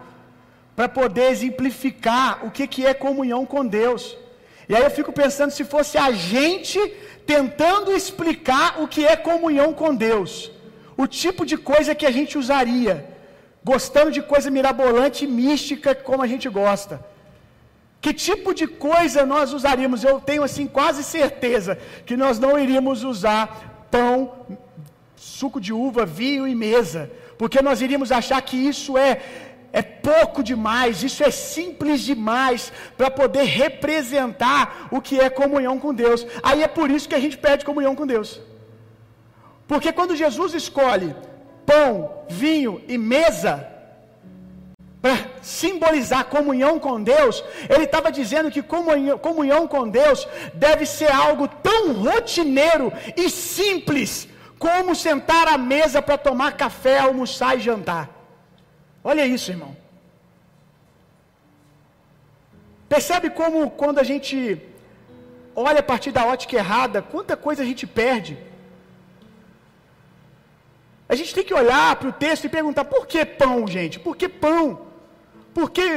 [0.74, 4.16] para poder exemplificar o que, que é comunhão com Deus.
[4.68, 6.78] E aí eu fico pensando se fosse a gente
[7.24, 10.50] tentando explicar o que é comunhão com Deus,
[10.96, 12.94] o tipo de coisa que a gente usaria,
[13.64, 17.04] gostando de coisa mirabolante e mística como a gente gosta.
[18.00, 20.04] Que tipo de coisa nós usaríamos?
[20.04, 24.14] Eu tenho assim quase certeza que nós não iríamos usar pão,
[25.16, 29.20] suco de uva, vinho e mesa, porque nós iríamos achar que isso é
[29.80, 35.92] é pouco demais, isso é simples demais para poder representar o que é comunhão com
[35.92, 36.26] Deus.
[36.42, 38.40] Aí é por isso que a gente pede comunhão com Deus.
[39.68, 41.14] Porque quando Jesus escolhe
[41.66, 41.90] pão,
[42.26, 43.68] vinho e mesa
[45.02, 51.12] para simbolizar comunhão com Deus, ele estava dizendo que comunhão, comunhão com Deus deve ser
[51.12, 54.26] algo tão rotineiro e simples
[54.58, 58.15] como sentar à mesa para tomar café, almoçar e jantar.
[59.10, 59.72] Olha isso, irmão.
[62.88, 64.60] Percebe como quando a gente
[65.54, 68.36] olha a partir da ótica errada, quanta coisa a gente perde.
[71.08, 74.00] A gente tem que olhar para o texto e perguntar: por que pão, gente?
[74.00, 74.64] Por que pão?
[75.54, 75.88] Por que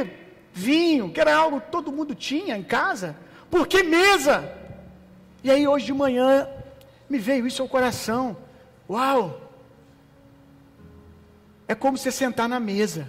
[0.52, 3.16] vinho, que era algo que todo mundo tinha em casa?
[3.50, 4.36] Por que mesa?
[5.42, 6.48] E aí hoje de manhã
[7.08, 8.36] me veio isso ao coração.
[8.88, 9.49] Uau!
[11.72, 13.02] É como você sentar na mesa.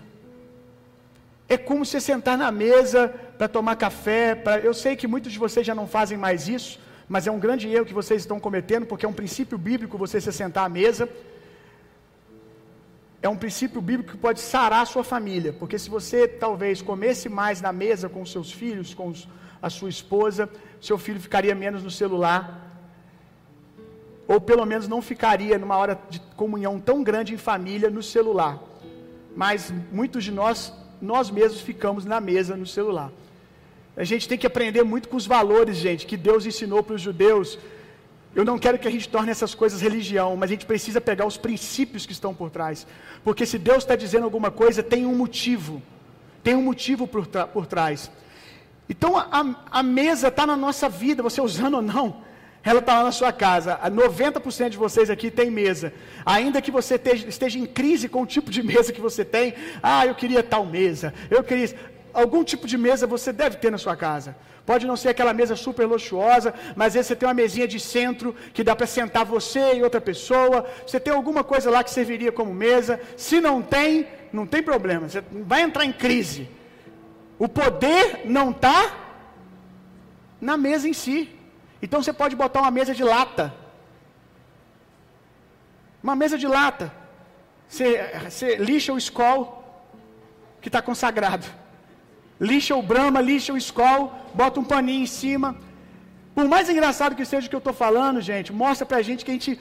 [1.54, 3.02] É como você sentar na mesa
[3.38, 4.36] para tomar café.
[4.44, 4.60] Pra...
[4.70, 6.80] Eu sei que muitos de vocês já não fazem mais isso,
[7.14, 10.22] mas é um grande erro que vocês estão cometendo, porque é um princípio bíblico você
[10.22, 11.10] se sentar à mesa
[13.22, 17.30] é um princípio bíblico que pode sarar a sua família, porque se você talvez comesse
[17.30, 19.14] mais na mesa com os seus filhos, com
[19.62, 20.50] a sua esposa,
[20.82, 22.71] seu filho ficaria menos no celular,
[24.32, 28.60] ou pelo menos não ficaria numa hora de comunhão tão grande em família no celular.
[29.36, 33.12] Mas muitos de nós, nós mesmos ficamos na mesa no celular.
[33.96, 37.02] A gente tem que aprender muito com os valores, gente, que Deus ensinou para os
[37.02, 37.58] judeus
[38.34, 41.26] eu não quero que a gente torne essas coisas religião, mas a gente precisa pegar
[41.26, 42.88] os princípios que estão por trás.
[43.26, 45.82] Porque se Deus está dizendo alguma coisa, tem um motivo.
[46.42, 48.10] Tem um motivo por, por trás.
[48.90, 52.22] Então a, a mesa está na nossa vida, você usando ou não,
[52.64, 53.80] ela está lá na sua casa.
[53.86, 55.94] 90% de vocês aqui tem mesa.
[56.26, 60.06] Ainda que você esteja, em crise com o tipo de mesa que você tem, ah,
[60.06, 61.76] eu queria tal mesa, eu queria.
[62.14, 64.36] Algum tipo de mesa você deve ter na sua casa.
[64.66, 67.80] Pode não ser aquela mesa super luxuosa, mas às vezes você tem uma mesinha de
[67.80, 70.66] centro que dá para sentar você e outra pessoa.
[70.86, 73.00] Você tem alguma coisa lá que serviria como mesa.
[73.16, 75.10] Se não tem, não tem problema.
[75.10, 76.48] Você vai entrar em crise.
[77.40, 78.94] O poder não está
[80.40, 81.30] na mesa em si.
[81.82, 83.54] Então você pode botar uma mesa de lata.
[86.04, 86.92] Uma mesa de lata.
[87.68, 87.88] Você,
[88.30, 89.40] você lixa o escol
[90.62, 91.48] que está consagrado
[92.42, 95.56] lixa o Brahma, lixa o Skol, bota um paninho em cima.
[96.34, 99.30] Por mais engraçado que seja o que eu estou falando, gente, mostra pra gente que
[99.30, 99.60] a gente.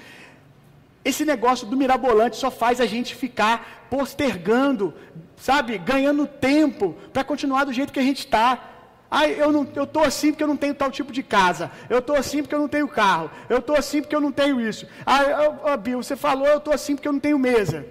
[1.05, 4.95] Esse negócio do mirabolante só faz a gente ficar postergando,
[5.37, 8.70] sabe, ganhando tempo para continuar do jeito que a gente está.
[9.11, 11.71] Ah, eu não, eu tô assim porque eu não tenho tal tipo de casa.
[11.89, 13.29] Eu tô assim porque eu não tenho carro.
[13.49, 14.87] Eu tô assim porque eu não tenho isso.
[15.05, 17.85] Ah, oh, Bill, você falou eu tô assim porque eu não tenho mesa.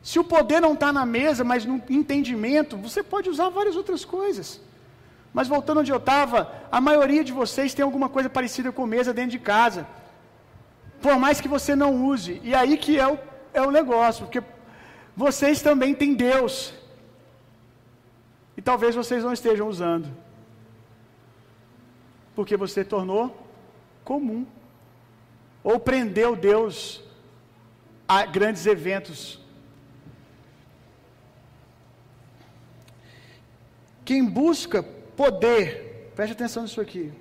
[0.00, 4.04] Se o poder não está na mesa, mas no entendimento, você pode usar várias outras
[4.04, 4.60] coisas.
[5.32, 9.12] Mas voltando onde eu estava, a maioria de vocês tem alguma coisa parecida com mesa
[9.12, 9.86] dentro de casa.
[11.02, 12.40] Por mais que você não use.
[12.44, 13.18] E aí que é o,
[13.52, 14.42] é o negócio, porque
[15.16, 16.72] vocês também têm Deus.
[18.56, 20.08] E talvez vocês não estejam usando.
[22.34, 23.36] Porque você tornou
[24.04, 24.46] comum.
[25.62, 27.02] Ou prendeu Deus
[28.06, 29.44] a grandes eventos
[34.04, 37.12] Quem busca poder, preste atenção nisso aqui.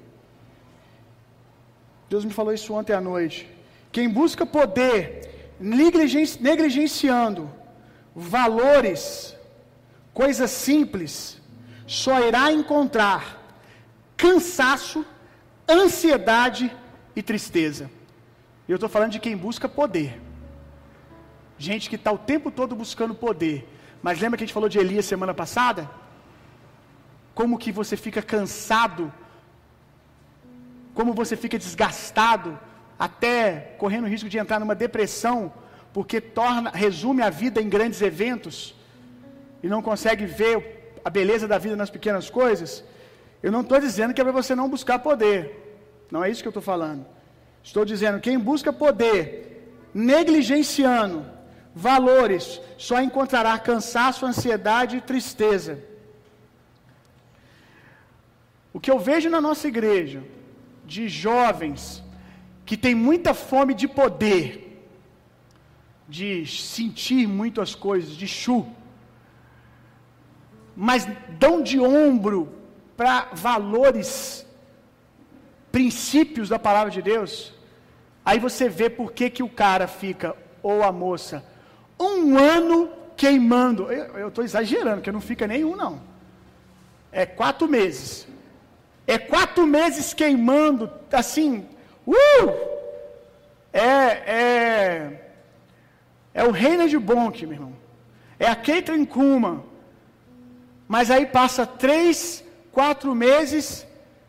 [2.09, 3.49] Deus me falou isso ontem à noite.
[3.91, 7.49] Quem busca poder, negligenciando
[8.13, 9.35] valores,
[10.13, 11.41] coisas simples,
[11.87, 13.41] só irá encontrar
[14.15, 15.05] cansaço,
[15.67, 16.71] ansiedade
[17.15, 17.89] e tristeza.
[18.67, 20.21] Eu estou falando de quem busca poder.
[21.57, 23.67] Gente que está o tempo todo buscando poder.
[24.01, 25.89] Mas lembra que a gente falou de Elias semana passada?
[27.33, 29.11] como que você fica cansado,
[30.93, 32.59] como você fica desgastado,
[32.97, 35.51] até correndo o risco de entrar numa depressão,
[35.91, 38.75] porque torna, resume a vida em grandes eventos
[39.63, 42.83] e não consegue ver a beleza da vida nas pequenas coisas.
[43.41, 45.39] Eu não estou dizendo que é para você não buscar poder,
[46.11, 47.05] não é isso que eu estou falando.
[47.63, 51.25] Estou dizendo quem busca poder, negligenciando
[51.73, 55.79] valores, só encontrará cansaço, ansiedade e tristeza.
[58.73, 60.21] O que eu vejo na nossa igreja,
[60.85, 62.03] de jovens,
[62.65, 64.85] que tem muita fome de poder,
[66.07, 68.67] de sentir muito as coisas, de chu,
[70.75, 71.07] mas
[71.39, 72.49] dão de ombro
[72.95, 74.45] para valores,
[75.71, 77.53] princípios da palavra de Deus,
[78.23, 81.43] aí você vê por que, que o cara fica, ou a moça,
[81.99, 83.91] um ano queimando.
[83.91, 86.01] Eu estou exagerando, que não fica nenhum, não.
[87.11, 88.27] É quatro meses.
[89.05, 91.67] É quatro meses queimando, assim,
[92.07, 92.73] uh!
[93.71, 95.31] É, é
[96.33, 97.73] É o Reinhard Bonk, meu irmão.
[98.39, 99.63] É a Caitlin Kuma.
[100.87, 103.87] Mas aí passa três, quatro meses,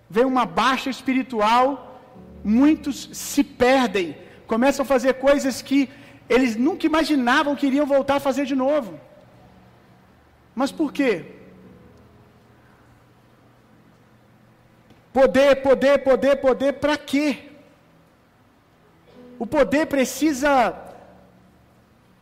[0.09, 2.01] vem uma baixa espiritual,
[2.43, 5.89] muitos se perdem, começam a fazer coisas que
[6.29, 8.99] eles nunca imaginavam que iriam voltar a fazer de novo.
[10.55, 11.27] Mas por quê?
[15.13, 17.51] Poder, poder, poder, poder, para quê?
[19.39, 20.75] O poder precisa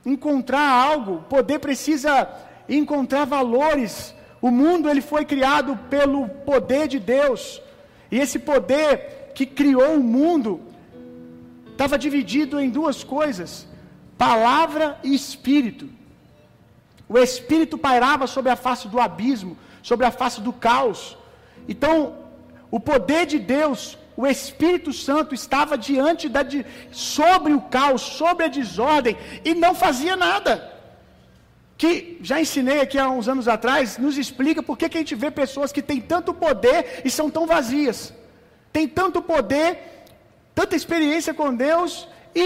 [0.04, 2.28] encontrar algo, o poder precisa
[2.68, 4.14] encontrar valores.
[4.42, 7.62] O mundo ele foi criado pelo poder de Deus.
[8.10, 10.60] E esse poder que criou o mundo
[11.70, 13.68] estava dividido em duas coisas:
[14.18, 15.88] palavra e espírito.
[17.08, 21.16] O espírito pairava sobre a face do abismo, sobre a face do caos.
[21.68, 22.14] Então,
[22.70, 26.40] o poder de Deus, o Espírito Santo estava diante da
[26.90, 30.71] sobre o caos, sobre a desordem e não fazia nada.
[31.82, 35.32] Que já ensinei aqui há uns anos atrás, nos explica por que a gente vê
[35.32, 38.14] pessoas que têm tanto poder e são tão vazias.
[38.72, 39.66] Tem tanto poder,
[40.54, 42.06] tanta experiência com Deus
[42.36, 42.44] e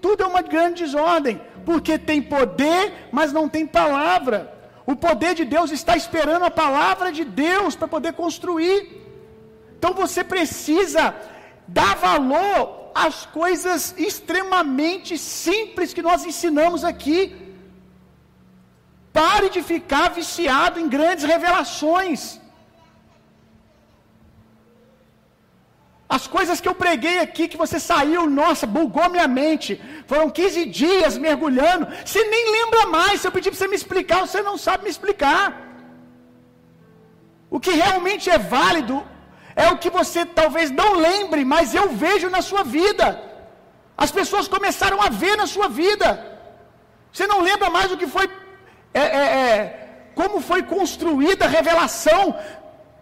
[0.00, 4.38] tudo é uma grande desordem, porque tem poder, mas não tem palavra.
[4.86, 8.78] O poder de Deus está esperando a palavra de Deus para poder construir.
[9.76, 11.14] Então você precisa
[11.80, 17.47] dar valor às coisas extremamente simples que nós ensinamos aqui.
[19.18, 22.20] Pare de ficar viciado em grandes revelações.
[26.16, 29.70] As coisas que eu preguei aqui, que você saiu, nossa, bugou minha mente.
[30.10, 31.86] Foram 15 dias mergulhando.
[32.04, 33.20] Você nem lembra mais.
[33.20, 35.44] Se eu pedir para você me explicar, você não sabe me explicar.
[37.56, 38.96] O que realmente é válido
[39.64, 43.06] é o que você talvez não lembre, mas eu vejo na sua vida.
[44.04, 46.08] As pessoas começaram a ver na sua vida.
[47.12, 48.26] Você não lembra mais o que foi,
[48.98, 49.88] é, é, é,
[50.18, 52.22] como foi construída a revelação.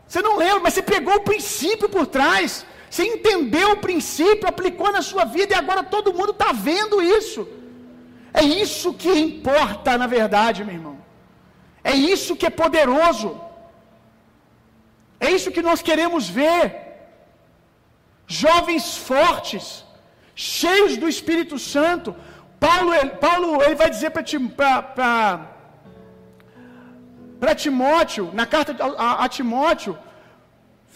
[0.07, 2.51] Você não lembra, mas você pegou o princípio por trás.
[2.91, 7.41] Você entendeu o princípio, aplicou na sua vida e agora todo mundo está vendo isso.
[8.33, 10.97] É isso que importa, na verdade, meu irmão.
[11.83, 13.29] É isso que é poderoso.
[15.25, 16.63] É isso que nós queremos ver.
[18.27, 19.85] Jovens fortes,
[20.35, 22.15] cheios do Espírito Santo.
[22.67, 22.93] Paulo,
[23.27, 24.23] Paulo ele vai dizer para
[27.55, 29.97] Timóteo, na carta a, a, Timóteo,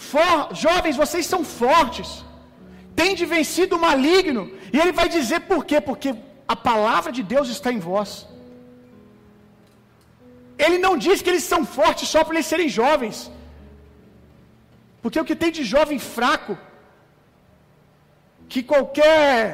[0.08, 2.08] For, jovens, vocês são fortes.
[3.00, 4.42] Tende vencido o maligno.
[4.74, 5.78] E ele vai dizer por quê?
[5.88, 6.10] Porque
[6.54, 8.10] a palavra de Deus está em vós.
[10.64, 13.18] Ele não diz que eles são fortes só por eles serem jovens.
[15.02, 16.56] Porque o que tem de jovem fraco,
[18.52, 19.44] que qualquer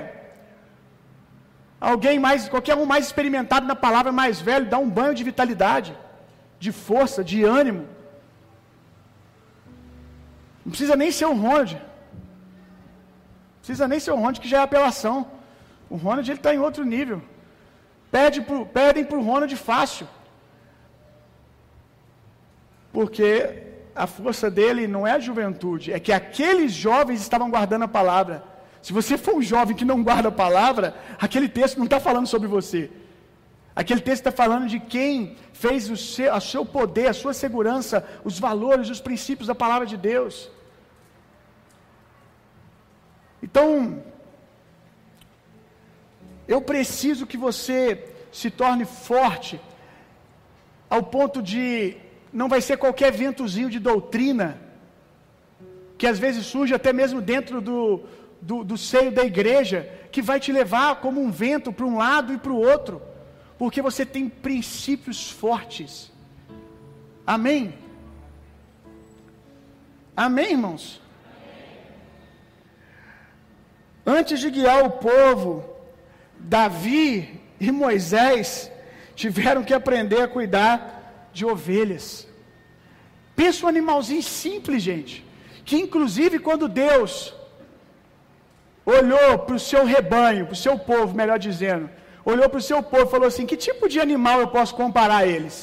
[1.93, 5.91] alguém mais, qualquer um mais experimentado na palavra, mais velho, dá um banho de vitalidade,
[6.59, 7.87] de força, de ânimo.
[10.65, 11.75] Não precisa nem ser um Ronald.
[11.75, 11.83] Não
[13.59, 15.31] precisa nem ser um Ronald que já é apelação.
[15.89, 17.23] O Ronald ele está em outro nível.
[18.11, 20.09] Pede pro, pedem para o Ronald fácil.
[22.93, 23.63] Porque
[23.95, 28.43] a força dele não é a juventude, é que aqueles jovens estavam guardando a palavra.
[28.83, 32.27] Se você for um jovem que não guarda a palavra, aquele texto não está falando
[32.27, 32.91] sobre você.
[33.81, 38.39] Aquele texto está falando de quem fez o seu, seu poder, a sua segurança, os
[38.39, 40.51] valores, os princípios da palavra de Deus.
[43.43, 44.03] Então,
[46.49, 49.61] eu preciso que você se torne forte
[50.89, 51.97] ao ponto de
[52.33, 54.59] não vai ser qualquer ventozinho de doutrina
[55.99, 58.03] que às vezes surge até mesmo dentro do,
[58.41, 62.33] do, do seio da igreja, que vai te levar como um vento para um lado
[62.33, 63.03] e para o outro,
[63.59, 66.13] porque você tem princípios fortes.
[67.27, 67.75] Amém?
[70.17, 71.01] Amém, irmãos?
[74.05, 75.65] Antes de guiar o povo,
[76.39, 78.71] Davi e Moisés
[79.15, 82.29] tiveram que aprender a cuidar de ovelhas.
[83.35, 85.25] Pensa um animalzinho simples, gente.
[85.65, 87.35] Que inclusive quando Deus
[88.85, 91.91] olhou para o seu rebanho, para o seu povo, melhor dizendo,
[92.33, 95.19] olhou para o seu povo e falou assim: que tipo de animal eu posso comparar
[95.19, 95.57] a eles?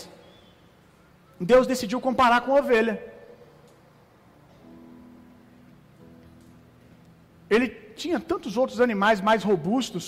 [1.52, 2.96] Deus decidiu comparar com ovelha.
[7.54, 7.68] Ele
[8.02, 10.08] tinha tantos outros animais mais robustos.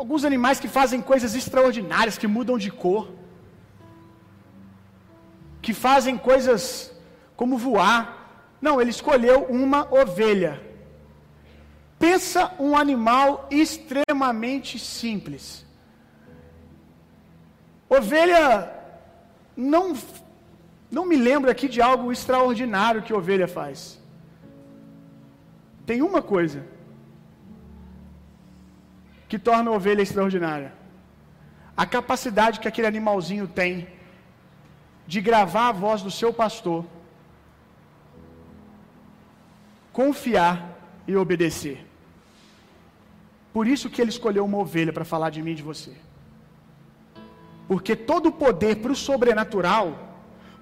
[0.00, 3.04] Alguns animais que fazem coisas extraordinárias, que mudam de cor.
[5.64, 6.62] Que fazem coisas
[7.36, 8.00] como voar.
[8.66, 10.69] Não, ele escolheu uma ovelha.
[12.00, 15.66] Pensa um animal extremamente simples.
[17.90, 18.72] Ovelha
[19.54, 19.94] não
[20.90, 24.00] não me lembro aqui de algo extraordinário que ovelha faz.
[25.84, 26.64] Tem uma coisa
[29.28, 30.72] que torna a ovelha extraordinária:
[31.76, 33.86] a capacidade que aquele animalzinho tem
[35.06, 36.86] de gravar a voz do seu pastor,
[39.92, 40.56] confiar
[41.06, 41.89] e obedecer.
[43.52, 45.92] Por isso que ele escolheu uma ovelha para falar de mim e de você.
[47.66, 49.86] Porque todo o poder para o sobrenatural,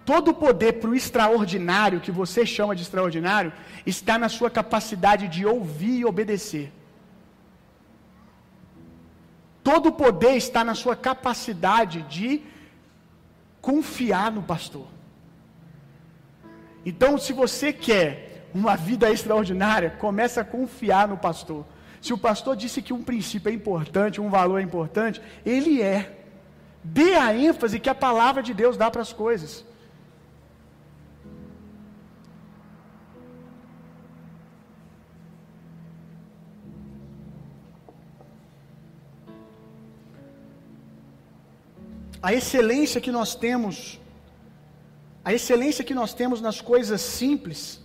[0.04, 3.52] todo o poder para o extraordinário, que você chama de extraordinário,
[3.86, 6.72] está na sua capacidade de ouvir e obedecer.
[9.62, 12.42] Todo o poder está na sua capacidade de
[13.60, 14.86] confiar no pastor.
[16.86, 21.66] Então, se você quer uma vida extraordinária, comece a confiar no pastor.
[22.00, 26.16] Se o pastor disse que um princípio é importante, um valor é importante, ele é.
[26.82, 29.64] Dê a ênfase que a palavra de Deus dá para as coisas.
[42.20, 44.00] A excelência que nós temos,
[45.24, 47.80] a excelência que nós temos nas coisas simples,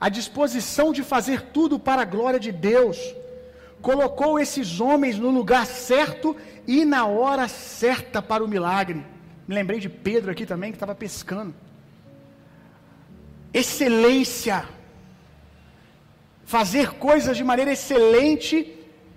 [0.00, 2.98] a disposição de fazer tudo para a glória de Deus,
[3.86, 9.06] colocou esses homens no lugar certo e na hora certa para o milagre.
[9.46, 11.54] Me lembrei de Pedro aqui também, que estava pescando.
[13.54, 14.64] Excelência.
[16.44, 18.56] Fazer coisas de maneira excelente,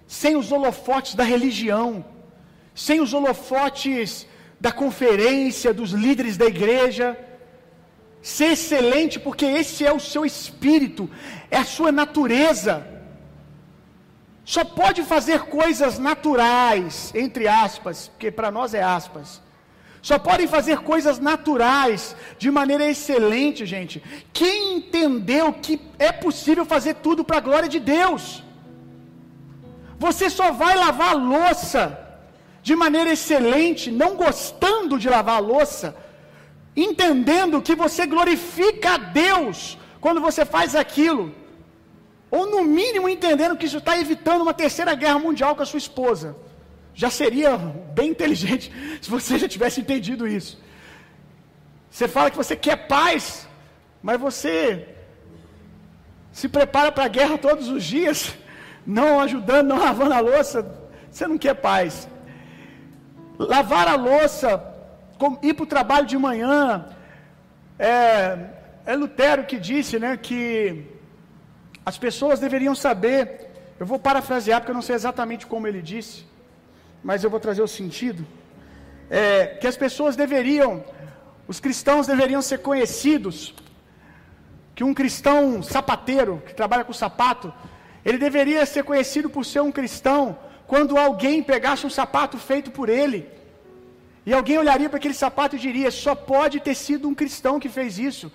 [0.08, 2.06] sem os holofotes da religião,
[2.76, 4.28] sem os holofotes
[4.62, 7.18] da conferência, dos líderes da igreja.
[8.22, 11.10] Ser excelente, porque esse é o seu espírito,
[11.50, 12.99] é a sua natureza.
[14.54, 19.28] Só pode fazer coisas naturais, entre aspas, porque para nós é aspas.
[20.02, 24.02] Só podem fazer coisas naturais de maneira excelente, gente.
[24.34, 28.44] Quem entendeu que é possível fazer tudo para a glória de Deus?
[30.00, 31.84] Você só vai lavar louça
[32.64, 35.96] de maneira excelente, não gostando de lavar a louça,
[36.76, 41.36] entendendo que você glorifica a Deus quando você faz aquilo.
[42.32, 45.80] Ou no mínimo entendendo que isso está evitando uma terceira guerra mundial com a sua
[45.80, 46.36] esposa.
[46.94, 48.72] Já seria bem inteligente
[49.02, 50.62] se você já tivesse entendido isso.
[51.90, 53.48] Você fala que você quer paz,
[54.02, 54.88] mas você
[56.32, 58.36] se prepara para a guerra todos os dias,
[58.86, 60.80] não ajudando, não lavando a louça.
[61.10, 62.08] Você não quer paz.
[63.40, 64.64] Lavar a louça,
[65.42, 66.86] ir para o trabalho de manhã.
[67.80, 68.38] É,
[68.86, 70.86] é Lutero que disse né, que
[71.90, 73.20] as pessoas deveriam saber,
[73.80, 76.18] eu vou parafrasear porque eu não sei exatamente como ele disse,
[77.08, 78.24] mas eu vou trazer o sentido.
[79.10, 79.24] É,
[79.60, 80.72] que as pessoas deveriam,
[81.48, 83.56] os cristãos deveriam ser conhecidos,
[84.76, 87.52] que um cristão sapateiro, que trabalha com sapato,
[88.06, 90.38] ele deveria ser conhecido por ser um cristão
[90.68, 93.20] quando alguém pegasse um sapato feito por ele,
[94.28, 97.78] e alguém olharia para aquele sapato e diria: só pode ter sido um cristão que
[97.78, 98.32] fez isso,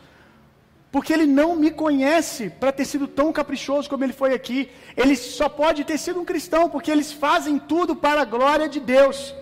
[0.95, 4.59] porque ele não me conhece para ter sido tão caprichoso como ele foi aqui.
[4.97, 8.79] Ele só pode ter sido um cristão, porque eles fazem tudo para a glória de
[8.79, 9.35] Deus.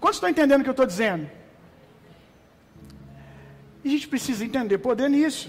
[0.00, 1.30] Quantos estão entendendo o que eu estou dizendo?
[3.84, 5.48] E a gente precisa entender poder nisso.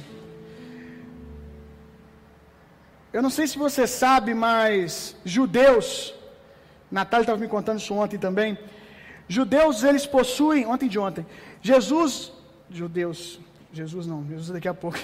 [3.12, 6.14] Eu não sei se você sabe, mas judeus,
[7.00, 8.60] Natália estava me contando isso ontem também.
[9.28, 11.26] Judeus, eles possuem, ontem de ontem,
[11.64, 12.32] Jesus,
[12.70, 13.39] judeus,
[13.74, 15.00] Jesus não, Jesus daqui a pouco.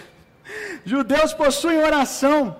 [0.85, 2.55] Judeus possuem oração,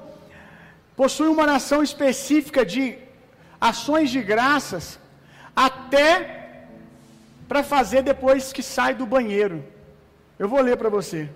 [0.96, 2.98] possuem uma oração específica de
[3.60, 5.00] ações de graças,
[5.56, 6.66] até
[7.48, 9.64] para fazer depois que sai do banheiro.
[10.38, 11.30] Eu vou ler para você.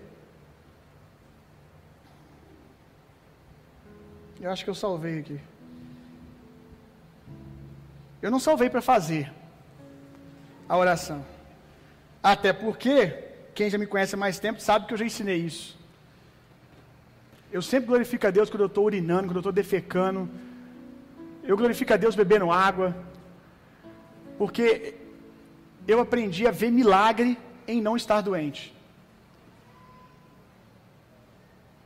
[4.40, 5.40] Eu acho que eu salvei aqui.
[8.22, 9.32] Eu não salvei para fazer
[10.68, 11.26] a oração.
[12.22, 12.96] Até porque,
[13.56, 15.81] quem já me conhece há mais tempo sabe que eu já ensinei isso.
[17.52, 20.30] Eu sempre glorifico a Deus quando eu estou urinando, quando eu estou defecando.
[21.44, 22.96] Eu glorifico a Deus bebendo água.
[24.38, 24.96] Porque
[25.86, 27.38] eu aprendi a ver milagre
[27.68, 28.74] em não estar doente.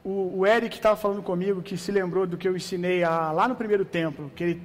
[0.03, 3.47] O, o Eric estava falando comigo que se lembrou do que eu ensinei a, lá
[3.47, 4.61] no primeiro templo, que ele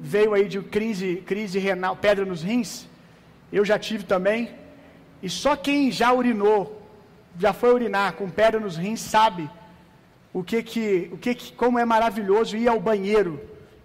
[0.00, 2.88] veio aí de crise, crise renal, pedra nos rins.
[3.52, 4.50] Eu já tive também.
[5.22, 6.80] E só quem já urinou,
[7.38, 9.50] já foi urinar com pedra nos rins, sabe
[10.32, 13.40] o que que, o que, que como é maravilhoso ir ao banheiro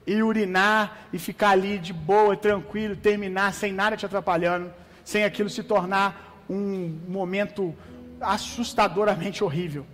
[0.05, 4.71] e urinar e ficar ali de boa, tranquilo, terminar sem nada te atrapalhando,
[5.03, 7.75] sem aquilo se tornar um momento
[8.21, 9.85] assustadoramente horrível.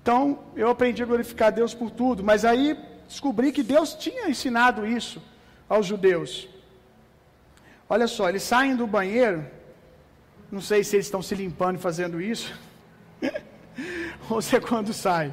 [0.00, 2.76] Então, eu aprendi a glorificar Deus por tudo, mas aí
[3.08, 5.22] descobri que Deus tinha ensinado isso
[5.68, 6.48] aos judeus.
[7.88, 9.44] Olha só, eles saem do banheiro,
[10.50, 12.52] não sei se eles estão se limpando e fazendo isso,
[14.28, 15.32] ou se quando sai.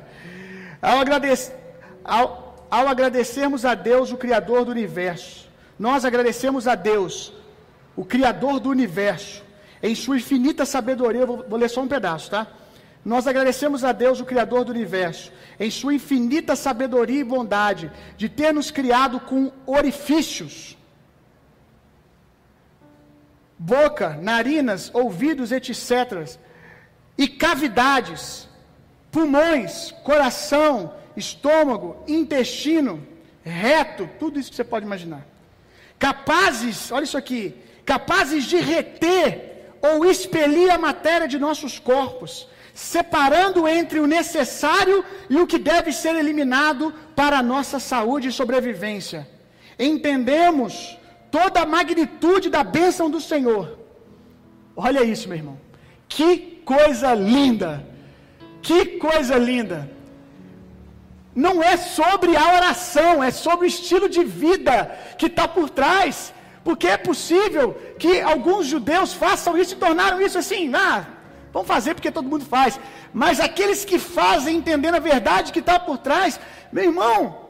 [0.82, 1.56] Ao, agradecer,
[2.04, 7.34] ao, ao agradecermos a Deus, o Criador do universo, nós agradecemos a Deus,
[7.96, 9.44] o Criador do universo,
[9.82, 11.26] em sua infinita sabedoria.
[11.26, 12.48] Vou, vou ler só um pedaço, tá?
[13.04, 18.28] Nós agradecemos a Deus, o Criador do universo, em sua infinita sabedoria e bondade, de
[18.28, 20.78] ter nos criado com orifícios,
[23.58, 26.38] boca, narinas, ouvidos, etc.,
[27.18, 28.49] e cavidades,
[29.12, 33.06] pulmões, coração, estômago, intestino,
[33.44, 35.26] reto, tudo isso que você pode imaginar.
[35.98, 37.56] Capazes, olha isso aqui,
[37.86, 45.38] capazes de reter ou expelir a matéria de nossos corpos, separando entre o necessário e
[45.38, 49.28] o que deve ser eliminado para a nossa saúde e sobrevivência.
[49.78, 50.98] Entendemos
[51.32, 53.78] toda a magnitude da bênção do Senhor.
[54.76, 55.58] Olha isso, meu irmão.
[56.08, 57.86] Que coisa linda!
[58.62, 59.90] Que coisa linda!
[61.36, 66.34] Não é sobre a oração, é sobre o estilo de vida que está por trás.
[66.64, 71.08] Porque é possível que alguns judeus façam isso e tornaram isso assim, ah,
[71.54, 72.80] vamos fazer porque todo mundo faz.
[73.14, 76.40] Mas aqueles que fazem entendendo a verdade que está por trás,
[76.72, 77.50] meu irmão,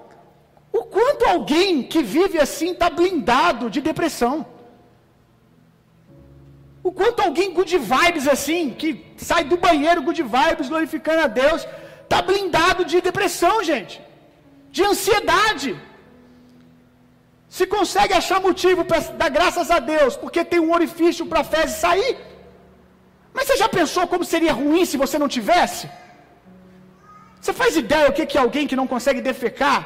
[0.71, 4.45] o quanto alguém que vive assim está blindado de depressão?
[6.89, 8.89] O quanto alguém good vibes assim, que
[9.29, 11.59] sai do banheiro good vibes, glorificando a Deus,
[12.03, 13.95] está blindado de depressão, gente,
[14.75, 15.69] de ansiedade.
[17.57, 21.49] Se consegue achar motivo para dar graças a Deus, porque tem um orifício para a
[21.53, 22.11] fezes sair.
[23.35, 25.85] Mas você já pensou como seria ruim se você não tivesse?
[27.39, 29.81] Você faz ideia o que é alguém que não consegue defecar?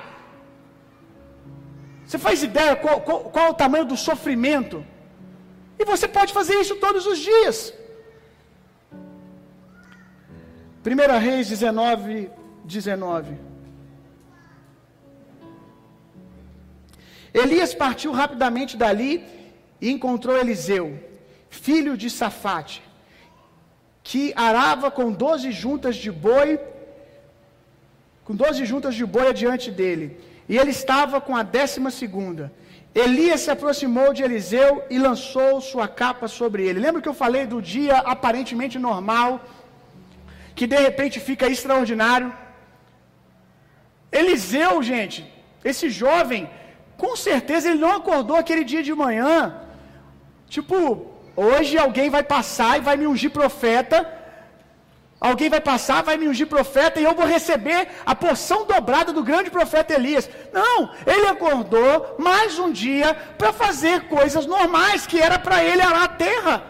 [2.05, 4.77] Você faz ideia qual, qual, qual é o tamanho do sofrimento?
[5.83, 7.57] E você pode fazer isso todos os dias.
[10.85, 12.29] 1 Reis 19,
[12.63, 13.37] 19.
[17.33, 19.11] Elias partiu rapidamente dali
[19.81, 20.87] e encontrou Eliseu,
[21.49, 22.81] filho de Safate,
[24.01, 26.49] que arava com doze juntas de boi,
[28.23, 30.17] com doze juntas de boi adiante dele,
[30.47, 32.53] e ele estava com a décima segunda.
[32.93, 36.79] Elias se aproximou de Eliseu e lançou sua capa sobre ele.
[36.85, 39.41] Lembra que eu falei do dia aparentemente normal,
[40.53, 42.31] que de repente fica extraordinário?
[44.11, 45.19] Eliseu, gente,
[45.65, 46.47] esse jovem,
[46.95, 49.35] com certeza ele não acordou aquele dia de manhã,
[50.47, 50.77] tipo,
[51.35, 53.97] hoje alguém vai passar e vai me ungir profeta,
[55.23, 59.23] Alguém vai passar, vai me ungir profeta e eu vou receber a porção dobrada do
[59.23, 60.29] grande profeta Elias.
[60.51, 66.03] Não, ele acordou mais um dia para fazer coisas normais que era para ele arar
[66.03, 66.63] a terra.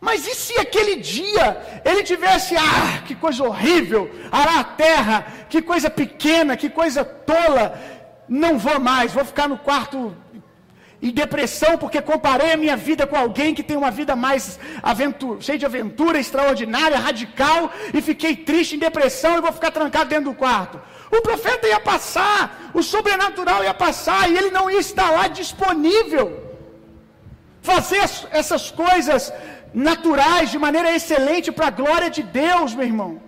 [0.00, 5.60] Mas e se aquele dia ele tivesse, ah, que coisa horrível, arar a terra, que
[5.60, 7.76] coisa pequena, que coisa tola,
[8.28, 10.16] não vou mais, vou ficar no quarto
[11.00, 15.40] em depressão porque comparei a minha vida com alguém que tem uma vida mais aventura,
[15.40, 20.30] cheia de aventura, extraordinária, radical, e fiquei triste em depressão e vou ficar trancado dentro
[20.30, 20.80] do quarto.
[21.10, 26.44] O profeta ia passar, o sobrenatural ia passar e ele não ia estar lá disponível.
[27.62, 29.32] Fazer essas coisas
[29.74, 33.20] naturais de maneira excelente para a glória de Deus, meu irmão.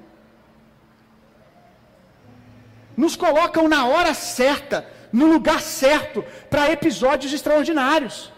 [2.96, 8.32] Nos colocam na hora certa no lugar certo para episódios extraordinários.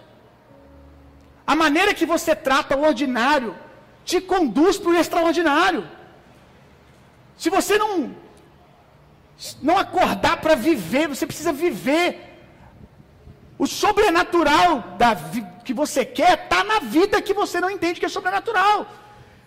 [1.47, 3.57] A maneira que você trata o ordinário
[4.05, 5.83] te conduz para o extraordinário.
[7.37, 8.15] Se você não
[9.63, 12.27] não acordar para viver, você precisa viver.
[13.59, 15.17] O sobrenatural da,
[15.65, 18.87] que você quer está na vida que você não entende que é sobrenatural.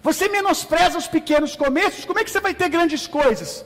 [0.02, 3.66] Você menospreza os pequenos começos, como é que você vai ter grandes coisas?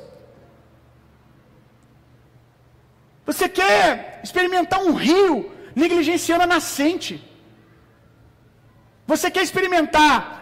[3.28, 7.22] Você quer experimentar um rio negligenciando a nascente.
[9.06, 10.38] Você quer experimentar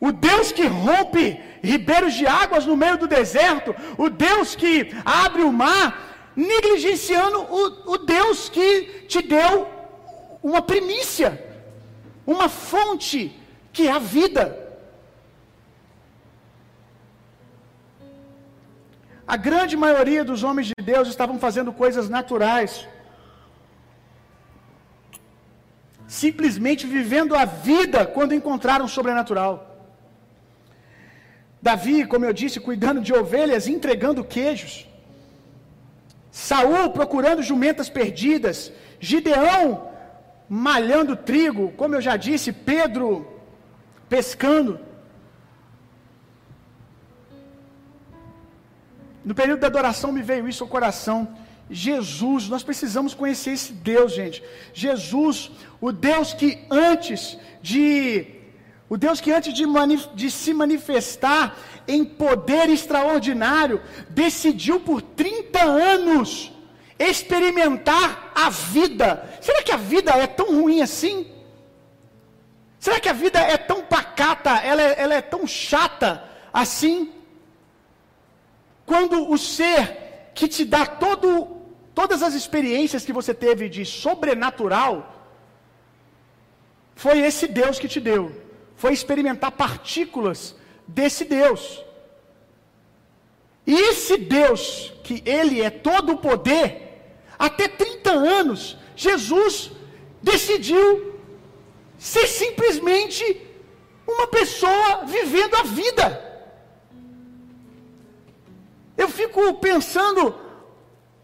[0.00, 5.42] o Deus que rompe ribeiros de águas no meio do deserto, o Deus que abre
[5.42, 9.68] o mar, negligenciando o, o Deus que te deu
[10.42, 11.42] uma primícia,
[12.26, 13.36] uma fonte
[13.72, 14.63] que é a vida.
[19.26, 22.86] A grande maioria dos homens de Deus estavam fazendo coisas naturais.
[26.06, 29.52] simplesmente vivendo a vida quando encontraram o sobrenatural.
[31.60, 34.86] Davi, como eu disse, cuidando de ovelhas, entregando queijos.
[36.30, 39.88] Saul procurando jumentas perdidas, Gideão
[40.48, 43.08] malhando trigo, como eu já disse, Pedro
[44.08, 44.78] pescando.
[49.24, 51.28] No período da adoração me veio isso ao coração.
[51.70, 54.42] Jesus, nós precisamos conhecer esse Deus, gente.
[54.72, 55.50] Jesus,
[55.80, 58.26] o Deus que antes de
[58.88, 59.64] o Deus que antes de,
[60.14, 61.56] de, se manifestar
[61.88, 66.52] em poder extraordinário, decidiu por 30 anos
[66.98, 69.28] experimentar a vida.
[69.40, 71.26] Será que a vida é tão ruim assim?
[72.78, 76.22] Será que a vida é tão pacata, ela é, ela é tão chata
[76.52, 77.10] assim?
[78.86, 81.28] Quando o ser que te dá todo,
[81.94, 84.92] todas as experiências que você teve de sobrenatural,
[86.94, 88.32] foi esse Deus que te deu.
[88.76, 90.54] Foi experimentar partículas
[90.86, 91.82] desse Deus.
[93.66, 96.84] E esse Deus, que Ele é todo o poder,
[97.38, 99.70] até 30 anos, Jesus
[100.22, 101.14] decidiu
[101.98, 103.40] ser simplesmente
[104.06, 106.33] uma pessoa vivendo a vida.
[108.96, 110.34] Eu fico pensando,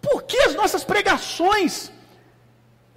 [0.00, 1.92] por que as nossas pregações,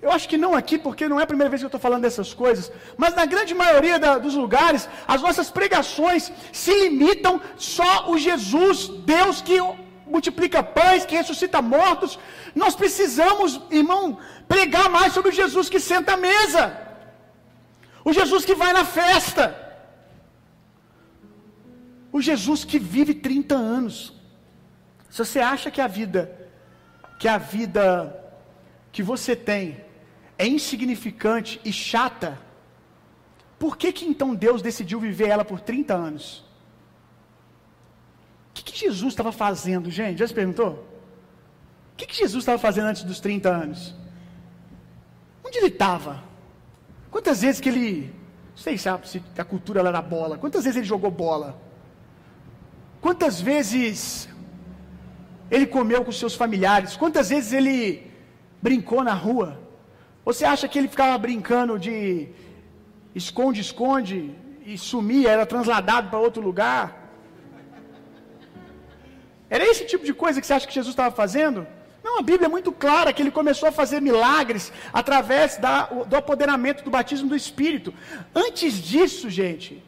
[0.01, 2.01] eu acho que não aqui, porque não é a primeira vez que eu estou falando
[2.01, 8.09] dessas coisas, mas na grande maioria da, dos lugares, as nossas pregações se limitam só
[8.11, 9.57] o Jesus, Deus que
[10.05, 12.19] multiplica pães, que ressuscita mortos.
[12.53, 14.17] Nós precisamos, irmão,
[14.47, 16.63] pregar mais sobre o Jesus que senta à mesa,
[18.03, 19.43] o Jesus que vai na festa,
[22.11, 24.22] o Jesus que vive 30 anos.
[25.13, 26.35] Se você acha que a vida,
[27.19, 28.19] que a vida
[28.91, 29.79] que você tem
[30.39, 32.39] é insignificante e chata,
[33.59, 36.39] por que que então Deus decidiu viver ela por 30 anos?
[38.49, 40.17] O que, que Jesus estava fazendo, gente?
[40.17, 40.83] Já se perguntou?
[41.93, 43.93] O que, que Jesus estava fazendo antes dos 30 anos?
[45.45, 46.23] Onde ele estava?
[47.11, 48.11] Quantas vezes que ele.
[48.49, 50.39] Não sei se a, se a cultura era bola.
[50.39, 51.61] Quantas vezes ele jogou bola?
[52.99, 54.32] Quantas vezes
[55.49, 56.95] ele comeu com seus familiares?
[56.95, 58.11] Quantas vezes ele
[58.61, 59.59] brincou na rua?
[60.25, 62.29] Você acha que ele ficava brincando de
[63.13, 64.31] esconde-esconde
[64.65, 67.03] e sumia, era transladado para outro lugar?
[69.49, 71.67] Era esse tipo de coisa que você acha que Jesus estava fazendo?
[72.03, 76.15] Não, a Bíblia é muito clara que ele começou a fazer milagres através da, do
[76.15, 77.93] apoderamento do batismo do Espírito.
[78.35, 79.81] Antes disso, gente,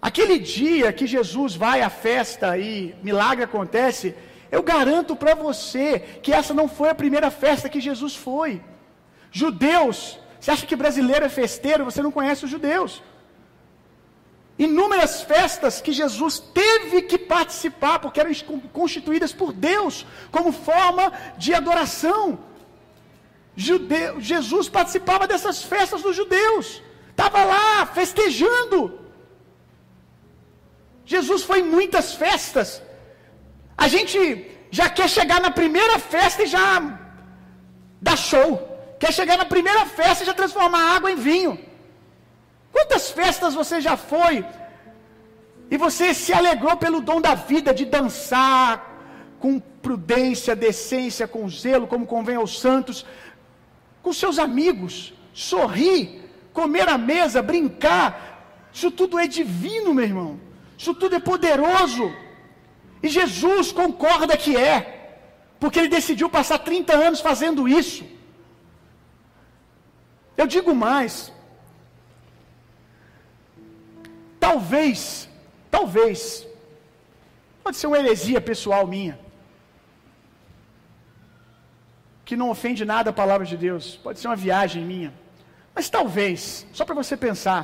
[0.00, 4.14] aquele dia que Jesus vai à festa e milagre acontece,
[4.52, 8.62] eu garanto para você que essa não foi a primeira festa que Jesus foi.
[9.30, 11.86] Judeus, você acha que brasileiro é festeiro?
[11.86, 13.02] Você não conhece os judeus.
[14.58, 18.30] Inúmeras festas que Jesus teve que participar, porque eram
[18.74, 22.38] constituídas por Deus, como forma de adoração.
[23.56, 29.00] Judeu, Jesus participava dessas festas dos judeus, estava lá festejando.
[31.06, 32.82] Jesus foi em muitas festas.
[33.76, 36.98] A gente já quer chegar na primeira festa e já
[38.00, 38.68] dar show.
[38.98, 41.58] Quer chegar na primeira festa e já transformar água em vinho.
[42.72, 44.44] Quantas festas você já foi
[45.70, 48.90] e você se alegrou pelo dom da vida de dançar
[49.38, 53.04] com prudência, decência, com zelo, como convém aos santos,
[54.02, 58.68] com seus amigos, sorrir, comer à mesa, brincar.
[58.72, 60.40] Isso tudo é divino, meu irmão.
[60.78, 62.12] Isso tudo é poderoso.
[63.02, 64.76] E Jesus concorda que é,
[65.58, 68.04] porque ele decidiu passar 30 anos fazendo isso.
[70.36, 71.32] Eu digo mais,
[74.42, 75.28] Talvez,
[75.70, 76.44] talvez,
[77.62, 79.16] pode ser uma heresia pessoal minha,
[82.24, 85.14] que não ofende nada a palavra de Deus, pode ser uma viagem minha,
[85.72, 87.62] mas talvez, só para você pensar,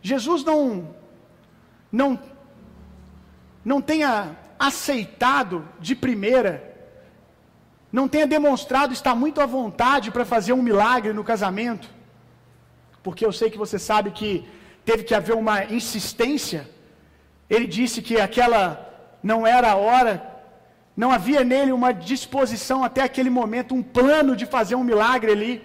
[0.00, 0.94] Jesus não,
[1.90, 2.16] não,
[3.64, 6.76] não tenha aceitado de primeira,
[7.92, 11.88] não tenha demonstrado estar muito à vontade para fazer um milagre no casamento,
[13.02, 14.46] porque eu sei que você sabe que
[14.84, 16.68] teve que haver uma insistência.
[17.48, 18.88] Ele disse que aquela
[19.22, 20.22] não era a hora,
[20.96, 25.62] não havia nele uma disposição até aquele momento, um plano de fazer um milagre ali.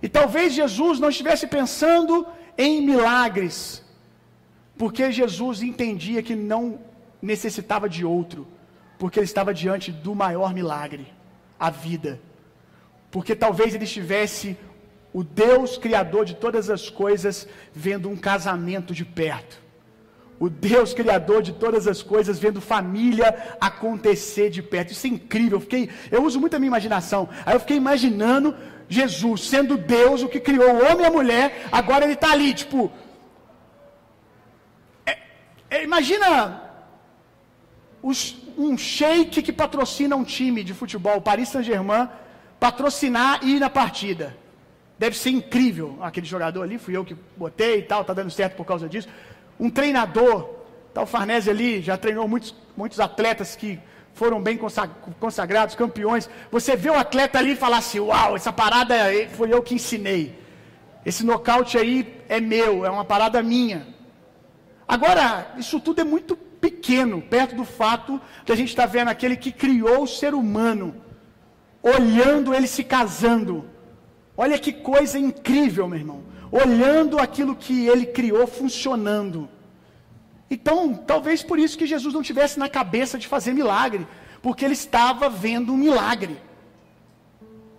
[0.00, 2.26] E talvez Jesus não estivesse pensando
[2.56, 3.81] em milagres,
[4.82, 6.80] porque Jesus entendia que não
[7.30, 8.48] necessitava de outro,
[8.98, 11.06] porque ele estava diante do maior milagre,
[11.56, 12.20] a vida.
[13.08, 14.56] porque talvez ele estivesse
[15.12, 19.62] o Deus criador de todas as coisas vendo um casamento de perto.
[20.40, 24.90] O Deus criador de todas as coisas vendo família acontecer de perto.
[24.90, 25.58] Isso é incrível.
[25.58, 27.28] Eu, fiquei, eu uso muito a minha imaginação.
[27.46, 28.52] Aí eu fiquei imaginando
[28.88, 32.52] Jesus sendo Deus, o que criou o homem e a mulher, agora ele está ali,
[32.52, 32.90] tipo.
[35.72, 36.60] É, imagina
[38.02, 42.10] os, um sheik que patrocina um time de futebol, Paris Saint-Germain,
[42.60, 44.36] patrocinar e ir na partida.
[44.98, 48.54] Deve ser incrível aquele jogador ali, fui eu que botei e tal, tá dando certo
[48.54, 49.08] por causa disso.
[49.58, 50.42] Um treinador,
[50.92, 53.80] tal tá Farnese ali, já treinou muitos, muitos atletas que
[54.12, 54.60] foram bem
[55.18, 56.28] consagrados, campeões.
[56.50, 58.94] Você vê o atleta ali e falar assim: Uau, essa parada
[59.30, 60.38] foi eu que ensinei.
[61.02, 63.86] Esse nocaute aí é meu, é uma parada minha.
[64.92, 69.08] Agora, isso tudo é muito pequeno, perto do fato de a gente estar tá vendo
[69.08, 70.94] aquele que criou o ser humano,
[71.82, 73.64] olhando ele se casando.
[74.36, 76.20] Olha que coisa incrível, meu irmão.
[76.50, 79.48] Olhando aquilo que ele criou funcionando.
[80.50, 84.06] Então, talvez por isso que Jesus não tivesse na cabeça de fazer milagre,
[84.42, 86.36] porque ele estava vendo um milagre.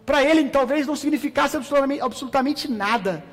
[0.04, 3.24] Para ele, talvez não significasse absolutamente, absolutamente nada.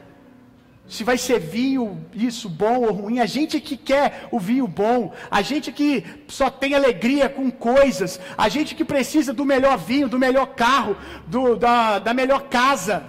[0.90, 3.20] Se vai ser vinho, isso, bom ou ruim.
[3.20, 8.18] A gente que quer o vinho bom, a gente que só tem alegria com coisas,
[8.36, 10.96] a gente que precisa do melhor vinho, do melhor carro,
[11.28, 13.04] do, da, da melhor casa.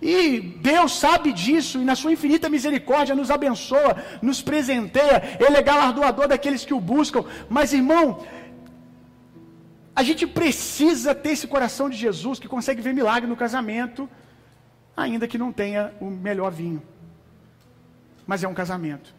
[0.00, 5.62] E Deus sabe disso e na sua infinita misericórdia nos abençoa, nos presenteia, Ele é
[5.62, 7.24] galardoador daqueles que o buscam.
[7.48, 8.24] Mas irmão,
[9.92, 14.08] a gente precisa ter esse coração de Jesus que consegue ver milagre no casamento,
[14.98, 16.82] ainda que não tenha o melhor vinho.
[18.26, 19.14] Mas é um casamento.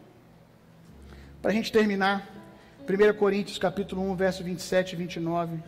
[1.40, 2.28] Para a gente terminar,
[2.86, 5.58] 1 Coríntios capítulo 1, verso 27 e 29.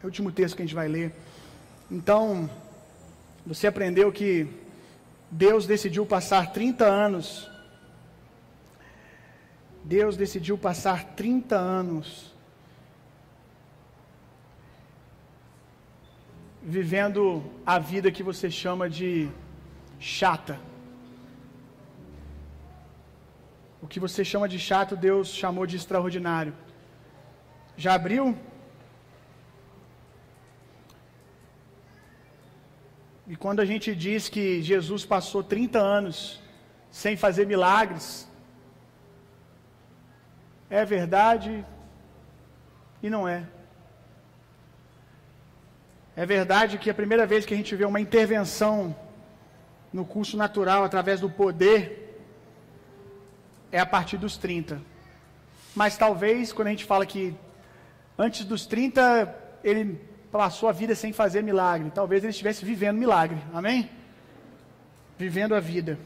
[0.00, 1.12] É o último texto que a gente vai ler.
[1.88, 2.50] Então,
[3.46, 4.65] você aprendeu que
[5.44, 7.50] Deus decidiu passar 30 anos.
[9.84, 12.34] Deus decidiu passar 30 anos
[16.62, 19.28] vivendo a vida que você chama de
[20.00, 20.58] chata.
[23.82, 26.54] O que você chama de chato, Deus chamou de extraordinário.
[27.76, 28.34] Já abriu
[33.36, 36.40] E quando a gente diz que Jesus passou 30 anos
[36.90, 38.26] sem fazer milagres,
[40.70, 41.62] é verdade
[43.02, 43.46] e não é.
[46.16, 48.96] É verdade que a primeira vez que a gente vê uma intervenção
[49.92, 52.18] no curso natural através do poder
[53.70, 54.80] é a partir dos 30.
[55.74, 57.36] Mas talvez quando a gente fala que
[58.16, 60.00] antes dos 30 ele
[60.36, 61.90] passou a vida sem fazer milagre.
[61.94, 63.38] Talvez ele estivesse vivendo milagre.
[63.54, 63.88] Amém?
[65.18, 65.98] Vivendo a vida.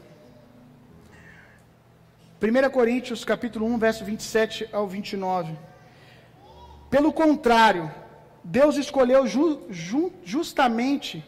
[2.41, 5.53] 1 Coríntios capítulo 1, verso 27 ao 29.
[6.89, 7.91] Pelo contrário,
[8.43, 11.23] Deus escolheu ju, ju, justamente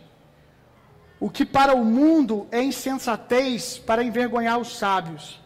[1.20, 5.42] o que para o mundo é insensatez para envergonhar os sábios.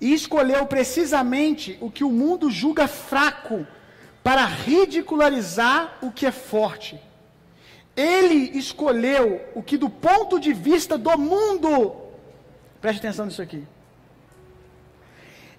[0.00, 3.66] E escolheu precisamente o que o mundo julga fraco
[4.22, 7.00] para ridicularizar o que é forte.
[7.96, 11.96] Ele escolheu o que, do ponto de vista do mundo,
[12.80, 13.64] preste atenção nisso aqui.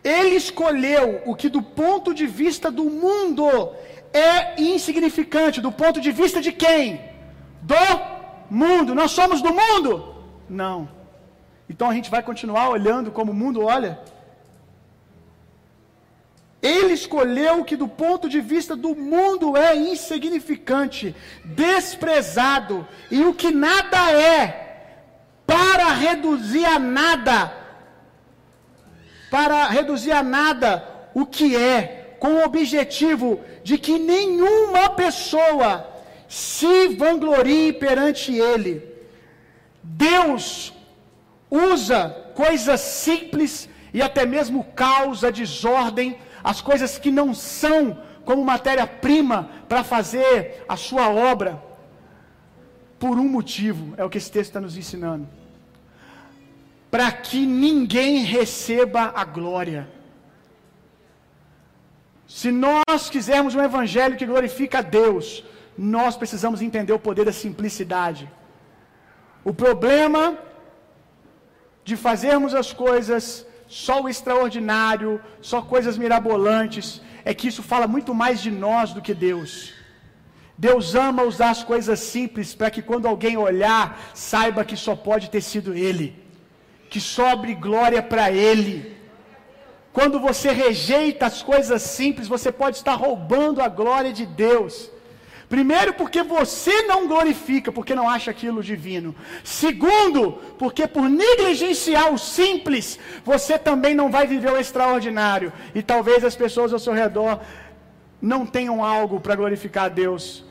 [0.03, 3.47] Ele escolheu o que, do ponto de vista do mundo,
[4.13, 5.61] é insignificante.
[5.61, 6.99] Do ponto de vista de quem?
[7.61, 7.75] Do
[8.49, 8.95] mundo.
[8.95, 10.15] Nós somos do mundo?
[10.49, 10.89] Não.
[11.69, 13.99] Então a gente vai continuar olhando como o mundo olha?
[16.61, 23.33] Ele escolheu o que, do ponto de vista do mundo, é insignificante, desprezado, e o
[23.33, 25.01] que nada é,
[25.45, 27.51] para reduzir a nada,
[29.31, 35.87] para reduzir a nada o que é, com o objetivo de que nenhuma pessoa
[36.27, 38.87] se vanglorie perante Ele.
[39.81, 40.71] Deus
[41.49, 49.49] usa coisas simples e até mesmo causa desordem as coisas que não são como matéria-prima
[49.67, 51.61] para fazer a sua obra,
[52.99, 55.27] por um motivo, é o que esse texto está nos ensinando:
[56.89, 59.89] para que ninguém receba a glória.
[62.27, 65.43] Se nós quisermos um evangelho que glorifica a Deus,
[65.77, 68.31] nós precisamos entender o poder da simplicidade.
[69.43, 70.37] O problema
[71.83, 78.13] de fazermos as coisas só o extraordinário, só coisas mirabolantes, é que isso fala muito
[78.13, 79.73] mais de nós do que Deus.
[80.57, 85.29] Deus ama usar as coisas simples para que quando alguém olhar, saiba que só pode
[85.29, 86.21] ter sido Ele,
[86.89, 88.93] que sobre glória para Ele.
[89.93, 94.91] Quando você rejeita as coisas simples, você pode estar roubando a glória de Deus.
[95.51, 99.13] Primeiro, porque você não glorifica, porque não acha aquilo divino.
[99.43, 105.51] Segundo, porque por negligenciar o simples, você também não vai viver o extraordinário.
[105.75, 107.41] E talvez as pessoas ao seu redor
[108.21, 110.45] não tenham algo para glorificar a Deus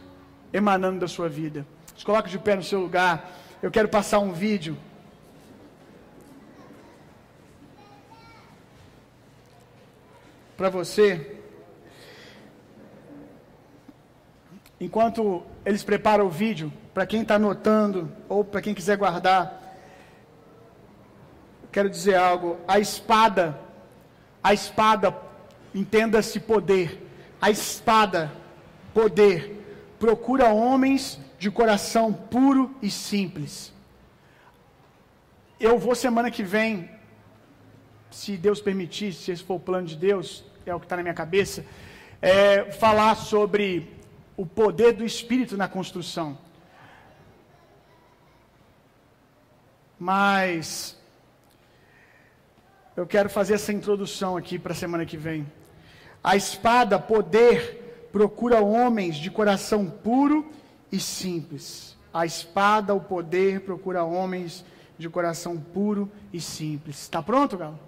[0.52, 1.66] emanando da sua vida.
[1.96, 3.32] Se coloque de pé no seu lugar.
[3.62, 4.76] Eu quero passar um vídeo.
[10.58, 11.39] Para você.
[14.80, 19.76] Enquanto eles preparam o vídeo, para quem está anotando ou para quem quiser guardar,
[21.70, 22.58] quero dizer algo.
[22.66, 23.60] A espada,
[24.42, 25.14] a espada,
[25.74, 27.06] entenda-se poder.
[27.38, 28.32] A espada,
[28.94, 29.62] poder,
[29.98, 33.72] procura homens de coração puro e simples.
[35.58, 36.90] Eu vou semana que vem,
[38.10, 41.02] se Deus permitir, se esse for o plano de Deus, é o que está na
[41.02, 41.66] minha cabeça,
[42.22, 43.99] é, falar sobre
[44.40, 46.38] o poder do Espírito na construção.
[49.98, 50.98] Mas
[52.96, 55.46] eu quero fazer essa introdução aqui para a semana que vem.
[56.24, 60.50] A espada, poder, procura homens de coração puro
[60.90, 61.94] e simples.
[62.10, 64.64] A espada, o poder, procura homens
[64.98, 67.02] de coração puro e simples.
[67.02, 67.78] Está pronto, Galo?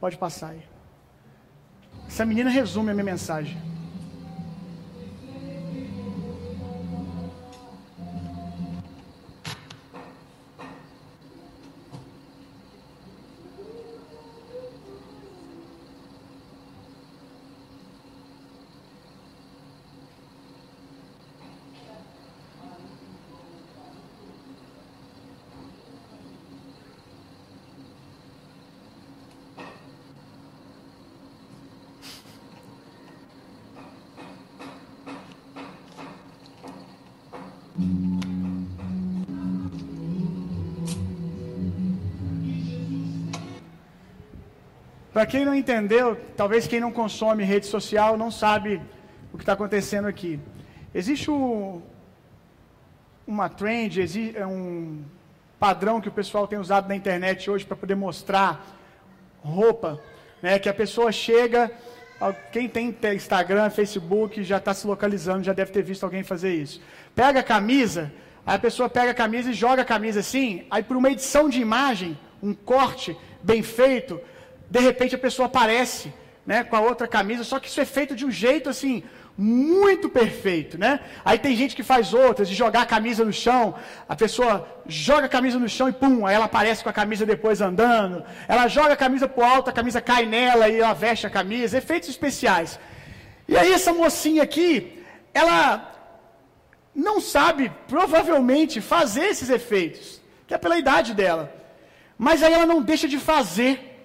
[0.00, 0.62] Pode passar aí.
[2.08, 3.75] Essa menina resume a minha mensagem.
[45.16, 48.82] Para quem não entendeu, talvez quem não consome rede social não sabe
[49.32, 50.38] o que está acontecendo aqui.
[50.94, 51.80] Existe um,
[53.26, 55.02] uma trend, existe é um
[55.58, 58.62] padrão que o pessoal tem usado na internet hoje para poder mostrar
[59.42, 59.98] roupa,
[60.42, 60.58] né?
[60.58, 61.72] Que a pessoa chega,
[62.50, 66.80] quem tem Instagram, Facebook, já está se localizando, já deve ter visto alguém fazer isso.
[67.14, 68.12] Pega a camisa,
[68.46, 71.48] aí a pessoa pega a camisa e joga a camisa assim, aí por uma edição
[71.48, 74.20] de imagem, um corte bem feito,
[74.70, 76.12] de repente a pessoa aparece,
[76.46, 79.02] né, com a outra camisa, só que isso é feito de um jeito assim
[79.38, 81.00] muito perfeito, né?
[81.24, 83.74] Aí tem gente que faz outras, de jogar a camisa no chão,
[84.08, 87.26] a pessoa joga a camisa no chão e pum, aí ela aparece com a camisa
[87.26, 88.24] depois andando.
[88.48, 91.78] Ela joga a camisa pro alto, a camisa cai nela e ela veste a camisa,
[91.78, 92.78] efeitos especiais.
[93.48, 95.92] E aí essa mocinha aqui, ela
[96.94, 101.52] não sabe provavelmente fazer esses efeitos, que é pela idade dela.
[102.16, 103.96] Mas aí ela não deixa de fazer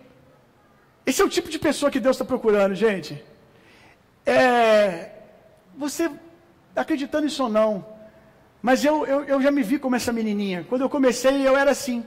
[1.05, 3.21] esse é o tipo de pessoa que Deus está procurando, gente.
[4.25, 5.10] É,
[5.85, 6.03] você
[6.83, 7.71] acreditando nisso ou não,
[8.67, 10.59] mas eu, eu, eu já me vi como essa menininha.
[10.69, 11.99] Quando eu comecei, eu era assim.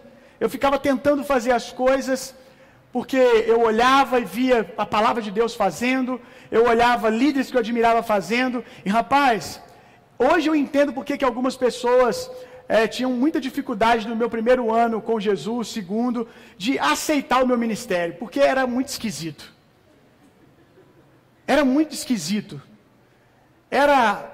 [0.43, 2.21] Eu ficava tentando fazer as coisas,
[2.95, 3.23] porque
[3.53, 6.21] eu olhava e via a palavra de Deus fazendo,
[6.57, 9.61] eu olhava líderes que eu admirava fazendo, e rapaz,
[10.27, 12.31] hoje eu entendo porque que algumas pessoas
[12.69, 17.59] é, tinham muita dificuldade no meu primeiro ano com Jesus, segundo, de aceitar o meu
[17.65, 19.45] ministério, porque era muito esquisito.
[21.55, 22.57] Era muito esquisito.
[23.83, 24.31] Era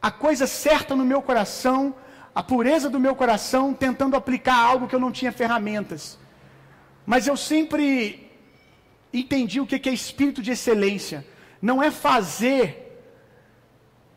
[0.00, 1.94] a coisa certa no meu coração,
[2.34, 6.18] a pureza do meu coração, tentando aplicar algo que eu não tinha ferramentas.
[7.04, 8.30] Mas eu sempre
[9.12, 11.18] entendi o que é espírito de excelência.
[11.60, 12.62] Não é fazer,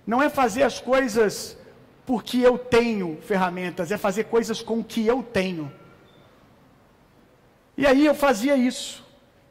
[0.07, 1.57] não é fazer as coisas
[2.05, 5.69] porque eu tenho ferramentas, é fazer coisas com o que eu tenho.
[7.75, 9.03] E aí eu fazia isso.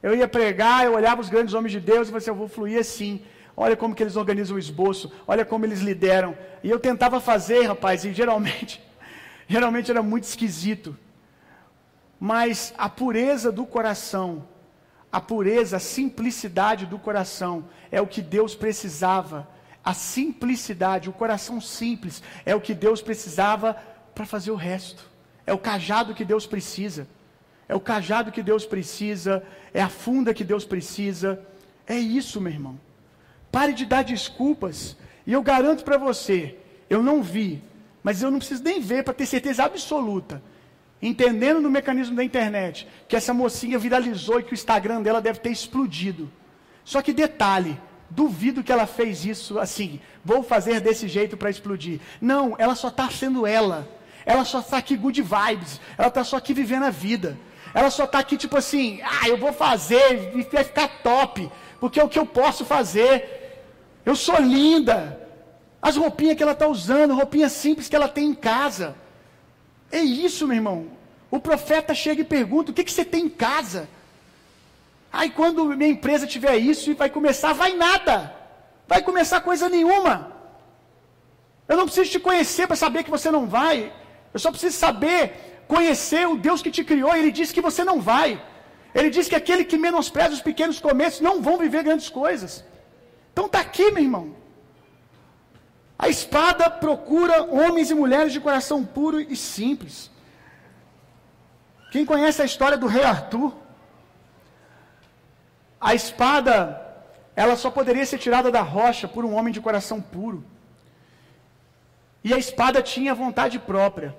[0.03, 2.49] Eu ia pregar, eu olhava os grandes homens de Deus e falei assim, eu vou
[2.49, 3.23] fluir assim.
[3.63, 6.35] Olha como que eles organizam o esboço, olha como eles lideram.
[6.65, 8.83] E eu tentava fazer, rapaz, e geralmente,
[9.47, 10.97] geralmente era muito esquisito.
[12.19, 14.49] Mas a pureza do coração,
[15.13, 19.47] a pureza, a simplicidade do coração é o que Deus precisava
[19.85, 23.75] a simplicidade, o coração simples, é o que Deus precisava
[24.15, 25.05] para fazer o resto.
[25.47, 27.07] É o cajado que Deus precisa.
[27.69, 29.43] É o cajado que Deus precisa.
[29.75, 31.39] É a funda que Deus precisa.
[31.87, 32.89] É isso, meu irmão.
[33.51, 34.96] Pare de dar desculpas.
[35.26, 36.57] E eu garanto para você,
[36.88, 37.62] eu não vi,
[38.03, 40.42] mas eu não preciso nem ver para ter certeza absoluta,
[41.01, 45.40] entendendo no mecanismo da internet, que essa mocinha viralizou e que o Instagram dela deve
[45.40, 46.30] ter explodido.
[46.84, 47.78] Só que detalhe,
[48.09, 52.01] duvido que ela fez isso assim, vou fazer desse jeito para explodir.
[52.20, 53.88] Não, ela só está sendo ela.
[54.26, 55.80] Ela só está aqui good vibes.
[55.96, 57.38] Ela está só aqui vivendo a vida.
[57.72, 62.01] Ela só está aqui tipo assim, ah, eu vou fazer e vai ficar top, porque
[62.01, 63.39] é o que eu posso fazer.
[64.05, 65.18] Eu sou linda.
[65.80, 68.94] As roupinhas que ela está usando, roupinha simples que ela tem em casa.
[69.90, 70.88] É isso, meu irmão.
[71.30, 73.88] O profeta chega e pergunta: o que, que você tem em casa?
[75.12, 78.34] Aí quando minha empresa tiver isso e vai começar, vai nada.
[78.86, 80.32] Vai começar coisa nenhuma.
[81.68, 83.92] Eu não preciso te conhecer para saber que você não vai.
[84.32, 87.14] Eu só preciso saber, conhecer o Deus que te criou.
[87.14, 88.42] Ele disse que você não vai.
[88.94, 92.64] Ele diz que aquele que menospreza os pequenos começos não vão viver grandes coisas.
[93.33, 94.37] Então está aqui, meu irmão.
[95.99, 100.11] A espada procura homens e mulheres de coração puro e simples.
[101.93, 103.55] Quem conhece a história do rei Arthur?
[105.81, 106.81] A espada,
[107.35, 110.45] ela só poderia ser tirada da rocha por um homem de coração puro.
[112.22, 114.14] E a espada tinha vontade própria.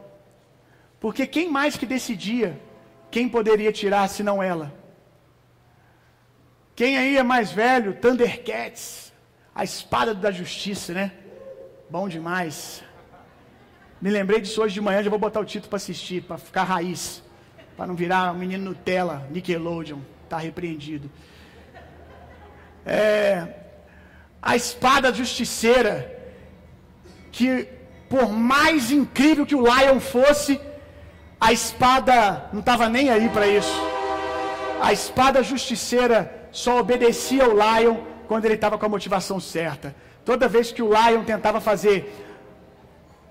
[0.99, 2.59] Porque quem mais que decidia
[3.09, 4.72] quem poderia tirar senão ela?
[6.82, 7.93] Quem aí é mais velho?
[7.93, 9.13] Thundercats.
[9.53, 11.11] A espada da justiça, né?
[11.88, 12.84] Bom demais.
[14.01, 16.63] Me lembrei disso hoje de manhã, já vou botar o título para assistir, para ficar
[16.63, 17.21] raiz.
[17.77, 19.99] Para não virar um menino Nutella, Nickelodeon.
[20.27, 21.07] Tá repreendido.
[22.84, 23.47] É,
[24.41, 26.19] a espada justiceira,
[27.32, 27.67] que
[28.09, 30.59] por mais incrível que o Lion fosse,
[31.39, 33.79] a espada não estava nem aí para isso.
[34.82, 37.97] A espada justiceira só obedecia ao Lion
[38.28, 39.95] quando ele estava com a motivação certa.
[40.24, 42.14] Toda vez que o Lion tentava fazer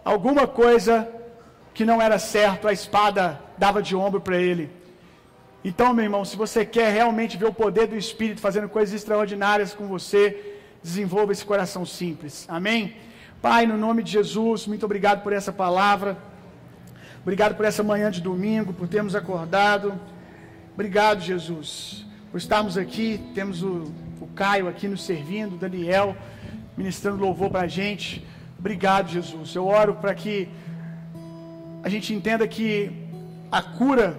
[0.04, 1.08] alguma coisa
[1.72, 4.70] que não era certo, a espada dava de ombro para ele.
[5.62, 9.74] Então, meu irmão, se você quer realmente ver o poder do Espírito fazendo coisas extraordinárias
[9.74, 12.46] com você, desenvolva esse coração simples.
[12.48, 12.96] Amém?
[13.42, 16.16] Pai, no nome de Jesus, muito obrigado por essa palavra.
[17.22, 20.00] Obrigado por essa manhã de domingo, por termos acordado.
[20.72, 23.20] Obrigado, Jesus, por estarmos aqui.
[23.34, 26.16] Temos o, o Caio aqui nos servindo, o Daniel
[26.76, 28.26] ministrando louvor para a gente.
[28.58, 29.54] Obrigado, Jesus.
[29.54, 30.48] Eu oro para que
[31.82, 32.92] a gente entenda que
[33.50, 34.16] a cura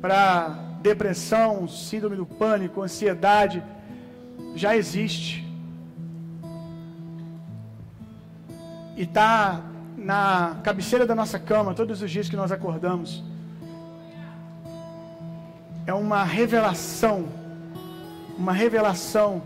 [0.00, 0.48] para
[0.82, 3.62] depressão, síndrome do pânico, ansiedade,
[4.54, 5.44] já existe.
[8.96, 9.62] E está
[9.96, 13.22] na cabeceira da nossa cama todos os dias que nós acordamos.
[15.86, 17.28] É uma revelação,
[18.36, 19.40] uma revelação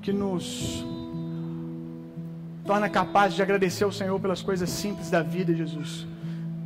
[0.00, 0.84] que nos
[2.64, 6.06] torna capazes de agradecer ao Senhor pelas coisas simples da vida, Jesus.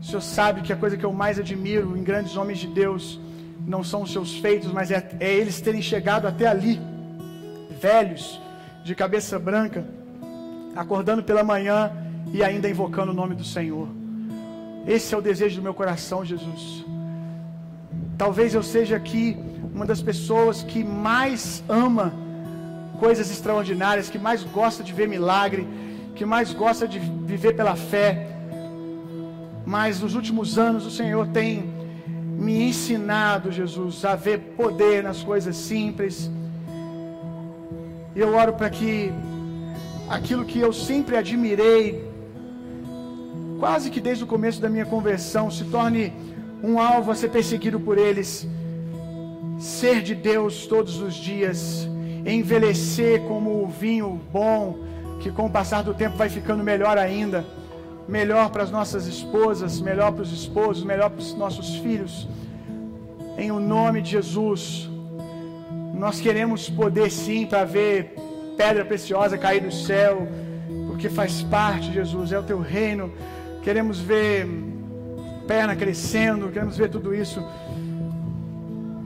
[0.01, 3.21] O Senhor sabe que a coisa que eu mais admiro em grandes homens de Deus
[3.67, 6.81] não são os seus feitos, mas é, é eles terem chegado até ali,
[7.81, 8.41] velhos,
[8.85, 9.85] de cabeça branca,
[10.77, 11.93] acordando pela manhã
[12.33, 13.89] e ainda invocando o nome do Senhor.
[14.87, 16.85] Esse é o desejo do meu coração, Jesus.
[18.17, 19.37] Talvez eu seja aqui
[19.75, 22.13] uma das pessoas que mais ama
[22.99, 25.67] coisas extraordinárias, que mais gosta de ver milagre,
[26.15, 28.29] que mais gosta de viver pela fé.
[29.67, 31.73] Mas nos últimos anos o Senhor tem
[32.39, 36.31] me ensinado, Jesus, a ver poder nas coisas simples.
[38.15, 39.13] E eu oro para que
[40.09, 42.05] aquilo que eu sempre admirei,
[43.59, 46.13] quase que desde o começo da minha conversão, se torne
[46.63, 48.47] um alvo a ser perseguido por eles.
[49.59, 51.89] Ser de Deus todos os dias,
[52.25, 54.79] envelhecer como o vinho bom,
[55.21, 57.45] que com o passar do tempo vai ficando melhor ainda,
[58.09, 62.29] melhor para as nossas esposas, melhor para os esposos, melhor para os nossos filhos.
[63.39, 64.91] Em o nome de Jesus,
[65.95, 68.17] nós queremos poder sim para ver
[68.57, 70.27] pedra preciosa cair do céu,
[70.89, 73.13] porque faz parte, Jesus, é o teu reino.
[73.63, 74.72] Queremos ver
[75.53, 77.39] perna crescendo, queremos ver tudo isso.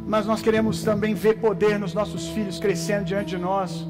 [0.07, 3.85] Mas nós queremos também ver poder nos nossos filhos crescendo diante de nós.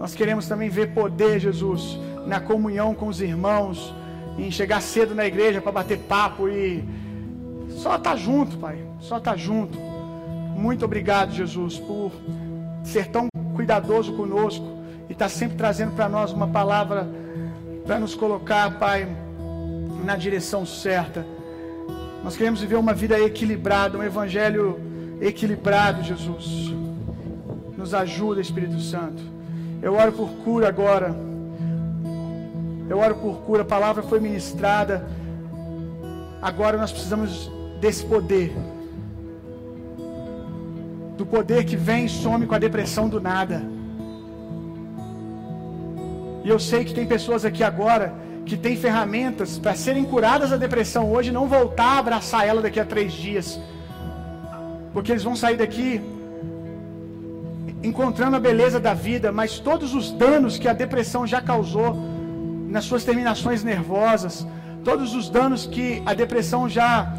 [0.00, 1.96] Nós queremos também ver poder, Jesus,
[2.26, 3.94] na comunhão com os irmãos,
[4.36, 6.82] em chegar cedo na igreja para bater papo e
[7.68, 9.78] só estar tá junto, Pai, só estar tá junto.
[10.56, 12.10] Muito obrigado, Jesus, por
[12.82, 14.66] ser tão cuidadoso conosco
[15.08, 17.08] e estar tá sempre trazendo para nós uma palavra
[17.86, 19.06] para nos colocar, Pai,
[20.04, 21.24] na direção certa.
[22.22, 24.80] Nós queremos viver uma vida equilibrada, um evangelho
[25.20, 26.72] equilibrado, Jesus.
[27.76, 29.22] Nos ajuda, Espírito Santo.
[29.82, 31.14] Eu oro por cura agora.
[32.88, 33.62] Eu oro por cura.
[33.62, 35.04] A palavra foi ministrada.
[36.40, 37.50] Agora nós precisamos
[37.80, 38.52] desse poder.
[41.16, 43.62] Do poder que vem e some com a depressão do nada.
[46.44, 50.56] E eu sei que tem pessoas aqui agora que têm ferramentas para serem curadas da
[50.56, 53.60] depressão hoje não voltar a abraçar ela daqui a três dias.
[54.92, 56.00] Porque eles vão sair daqui
[57.82, 61.96] encontrando a beleza da vida, mas todos os danos que a depressão já causou
[62.68, 64.46] nas suas terminações nervosas,
[64.84, 67.12] todos os danos que a depressão já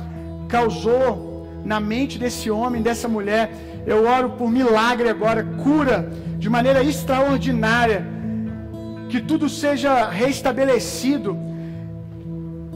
[0.48, 3.52] causou na mente desse homem, dessa mulher,
[3.86, 8.06] eu oro por milagre agora, cura de maneira extraordinária,
[9.10, 11.38] que tudo seja restabelecido,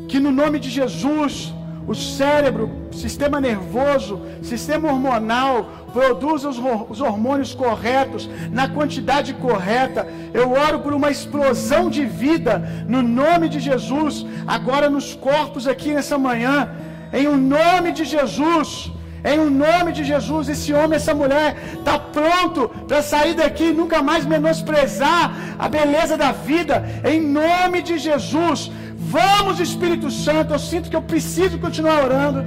[0.07, 1.53] que no nome de Jesus
[1.87, 10.05] o cérebro, sistema nervoso, sistema hormonal produza os hormônios corretos, na quantidade correta.
[10.33, 15.93] Eu oro por uma explosão de vida no nome de Jesus, agora nos corpos aqui
[15.93, 16.69] nessa manhã,
[17.13, 18.91] em o um nome de Jesus.
[19.31, 21.47] Em o nome de Jesus, esse homem, essa mulher,
[21.79, 25.23] está pronto para sair daqui e nunca mais menosprezar
[25.59, 26.75] a beleza da vida.
[27.11, 28.71] Em nome de Jesus,
[29.15, 30.53] Vamos, Espírito Santo.
[30.53, 32.39] Eu sinto que eu preciso continuar orando.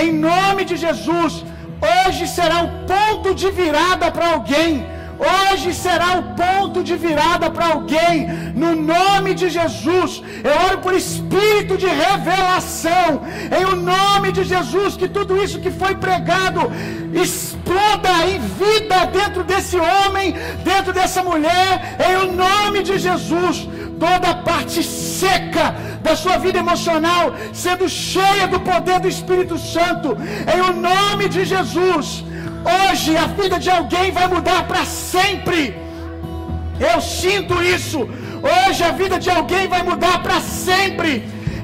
[0.00, 1.44] Em nome de Jesus.
[1.90, 4.84] Hoje será o ponto de virada para alguém.
[5.30, 8.26] Hoje será o ponto de virada para alguém,
[8.62, 10.22] no nome de Jesus.
[10.42, 13.08] Eu oro por espírito de revelação,
[13.58, 16.62] em o nome de Jesus, que tudo isso que foi pregado
[17.24, 20.34] exploda em vida dentro desse homem,
[20.64, 23.68] dentro dessa mulher, em o nome de Jesus.
[24.00, 25.66] Toda parte seca
[26.02, 30.16] da sua vida emocional sendo cheia do poder do Espírito Santo,
[30.52, 32.24] em o nome de Jesus.
[32.64, 35.74] Hoje a vida de alguém vai mudar para sempre.
[36.78, 38.08] Eu sinto isso.
[38.42, 41.10] Hoje a vida de alguém vai mudar para sempre.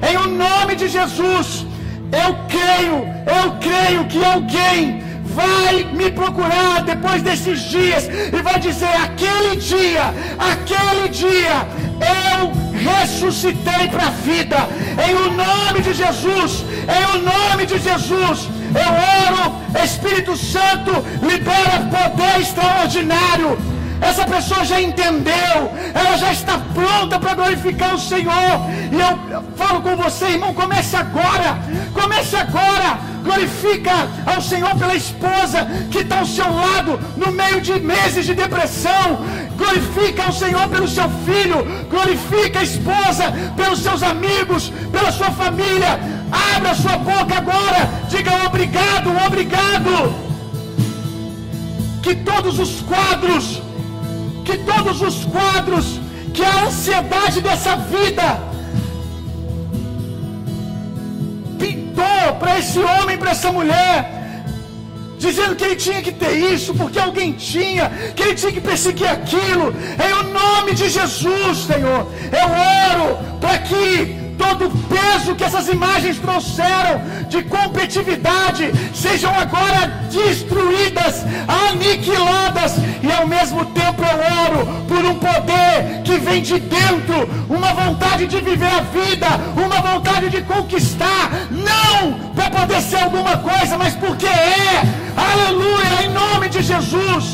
[0.09, 1.65] Em o nome de Jesus.
[2.11, 2.97] Eu creio,
[3.37, 10.05] eu creio que alguém vai me procurar depois desses dias e vai dizer: aquele dia,
[10.51, 11.67] aquele dia,
[12.15, 14.57] eu ressuscitei para a vida.
[15.07, 16.65] Em o nome de Jesus,
[16.97, 18.49] em o nome de Jesus.
[18.83, 18.91] Eu
[19.25, 20.91] oro, Espírito Santo,
[21.21, 23.68] libera poder extraordinário.
[24.01, 28.51] Essa pessoa já entendeu, ela já está pronta para glorificar o Senhor.
[28.91, 31.57] E eu falo com você, irmão, comece agora,
[31.93, 33.09] comece agora.
[33.23, 33.91] Glorifica
[34.25, 39.19] ao Senhor pela esposa que está ao seu lado no meio de meses de depressão.
[39.57, 41.65] Glorifica ao Senhor pelo seu filho.
[41.89, 45.99] Glorifica a esposa pelos seus amigos, pela sua família.
[46.55, 47.89] Abra sua boca agora.
[48.09, 50.13] Diga obrigado, obrigado.
[52.01, 53.61] Que todos os quadros,
[54.49, 55.99] que todos os quadros,
[56.33, 58.27] que a ansiedade dessa vida
[61.59, 64.15] pintou para esse homem, para essa mulher
[65.19, 69.09] dizendo que ele tinha que ter isso, porque alguém tinha, que ele tinha que perseguir
[69.09, 69.75] aquilo.
[70.05, 72.07] Em o nome de Jesus, Senhor,
[72.41, 72.47] eu
[72.95, 81.25] oro para que todo o peso que essas imagens trouxeram de competitividade sejam agora destruídas,
[81.67, 87.73] aniquiladas, e ao mesmo tempo eu oro por um poder que vem de dentro, uma
[87.73, 89.27] vontade de viver a vida,
[89.65, 94.81] uma vontade de conquistar, não para poder ser alguma coisa, mas porque é,
[95.17, 97.25] aleluia, em nome de Jesus.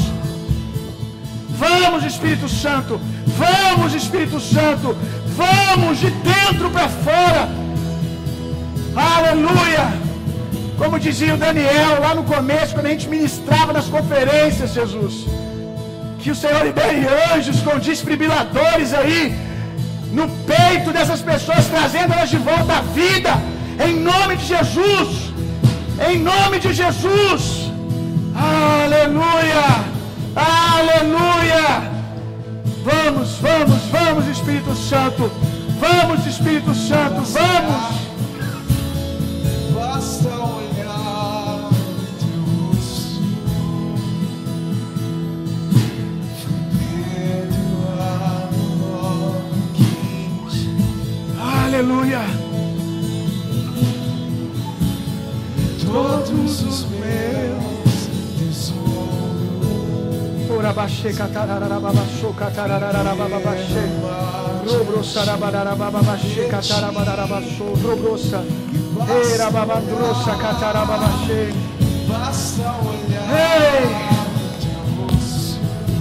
[1.58, 4.98] Vamos, Espírito Santo, vamos, Espírito Santo,
[5.42, 7.50] Vamos de dentro para fora.
[8.96, 9.86] Aleluia.
[10.78, 15.26] Como dizia o Daniel lá no começo, quando a gente ministrava nas conferências, Jesus.
[16.20, 19.36] Que o Senhor libere anjos com desfibriladores aí
[20.12, 23.32] no peito dessas pessoas, trazendo elas de volta à vida.
[23.86, 25.34] Em nome de Jesus.
[26.10, 27.72] Em nome de Jesus.
[28.36, 29.66] Aleluia.
[30.36, 31.95] Aleluia.
[32.86, 35.32] Vamos, vamos, vamos, Espírito Santo.
[35.80, 37.96] Vamos, Espírito Santo, vamos.
[39.74, 41.70] Basta olhar
[42.20, 42.46] teu
[42.78, 43.22] rosto,
[51.42, 52.22] Aleluia.
[55.84, 56.95] Todos os
[72.08, 74.16] Basta olhar Ei!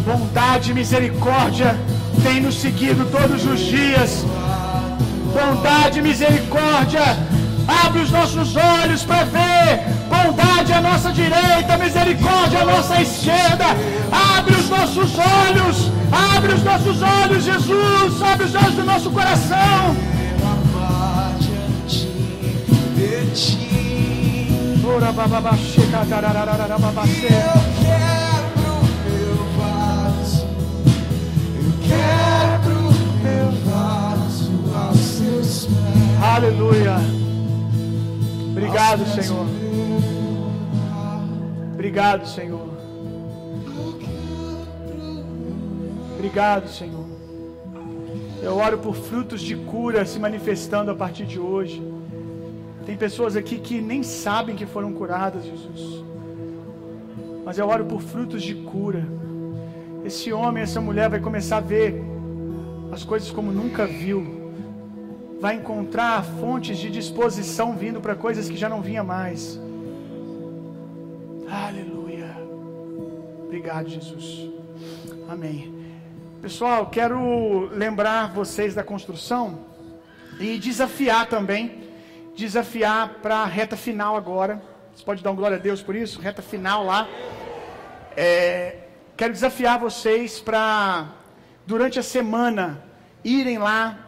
[0.06, 1.76] Bondade e misericórdia
[2.22, 4.24] tem nos seguido todos os dias.
[5.32, 7.02] Bondade e misericórdia.
[7.66, 9.80] Abre os nossos olhos para ver.
[10.08, 13.64] Bondade à nossa direita, misericórdia à nossa esquerda.
[14.36, 15.90] Abre os nossos olhos.
[16.36, 18.22] Abre os nossos olhos, Jesus.
[18.22, 19.96] Abre os olhos do nosso coração.
[19.96, 22.06] Quero amar diante
[22.94, 24.84] de ti.
[24.86, 27.26] Ora bababaxê, catararararababacê.
[27.26, 28.24] Eu quero.
[29.06, 29.34] Eu
[36.52, 37.13] meu
[38.56, 39.46] Obrigado, Senhor.
[41.74, 42.68] Obrigado, Senhor.
[46.14, 47.04] Obrigado, Senhor.
[48.40, 51.82] Eu oro por frutos de cura se manifestando a partir de hoje.
[52.86, 56.04] Tem pessoas aqui que nem sabem que foram curadas, Jesus.
[57.44, 59.04] Mas eu oro por frutos de cura.
[60.04, 62.00] Esse homem, essa mulher vai começar a ver
[62.92, 64.43] as coisas como nunca viu.
[65.44, 69.60] Vai encontrar fontes de disposição vindo para coisas que já não vinha mais.
[71.46, 72.34] Aleluia.
[73.44, 74.48] Obrigado, Jesus.
[75.28, 75.70] Amém.
[76.40, 79.66] Pessoal, quero lembrar vocês da construção
[80.40, 81.90] e desafiar também,
[82.34, 84.62] desafiar para a reta final agora.
[84.96, 86.22] Você pode dar um glória a Deus por isso?
[86.22, 87.06] Reta final lá.
[88.16, 88.76] É,
[89.14, 91.08] quero desafiar vocês para,
[91.66, 92.82] durante a semana,
[93.22, 94.03] irem lá,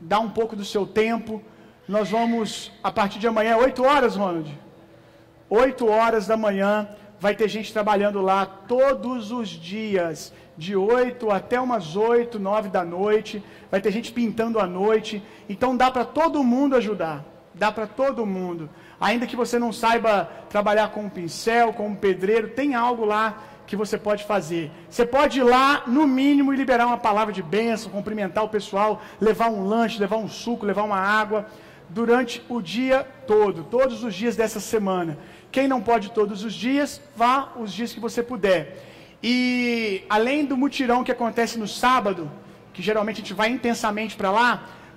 [0.00, 1.42] dar um pouco do seu tempo.
[1.86, 4.50] Nós vamos, a partir de amanhã, 8 horas, Ronald?
[5.48, 6.88] 8 horas da manhã,
[7.18, 12.84] vai ter gente trabalhando lá todos os dias, de 8 até umas 8, 9 da
[12.84, 13.42] noite.
[13.70, 15.22] Vai ter gente pintando à noite.
[15.48, 17.24] Então dá para todo mundo ajudar.
[17.54, 18.68] Dá para todo mundo.
[19.00, 23.42] Ainda que você não saiba trabalhar com um pincel, com um pedreiro, tem algo lá
[23.68, 24.70] que você pode fazer.
[24.88, 29.02] Você pode ir lá, no mínimo, e liberar uma palavra de bênção, cumprimentar o pessoal,
[29.20, 31.46] levar um lanche, levar um suco, levar uma água,
[31.90, 35.18] durante o dia todo, todos os dias dessa semana.
[35.52, 38.62] Quem não pode todos os dias, vá os dias que você puder.
[39.22, 42.30] E além do mutirão que acontece no sábado,
[42.72, 44.50] que geralmente a gente vai intensamente para lá,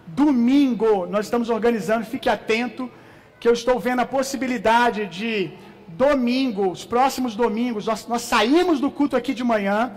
[0.07, 2.89] domingo nós estamos organizando, fique atento,
[3.37, 5.51] que eu estou vendo a possibilidade de
[5.97, 9.91] domingo, os próximos domingos, nós, nós saímos do culto aqui de manhã,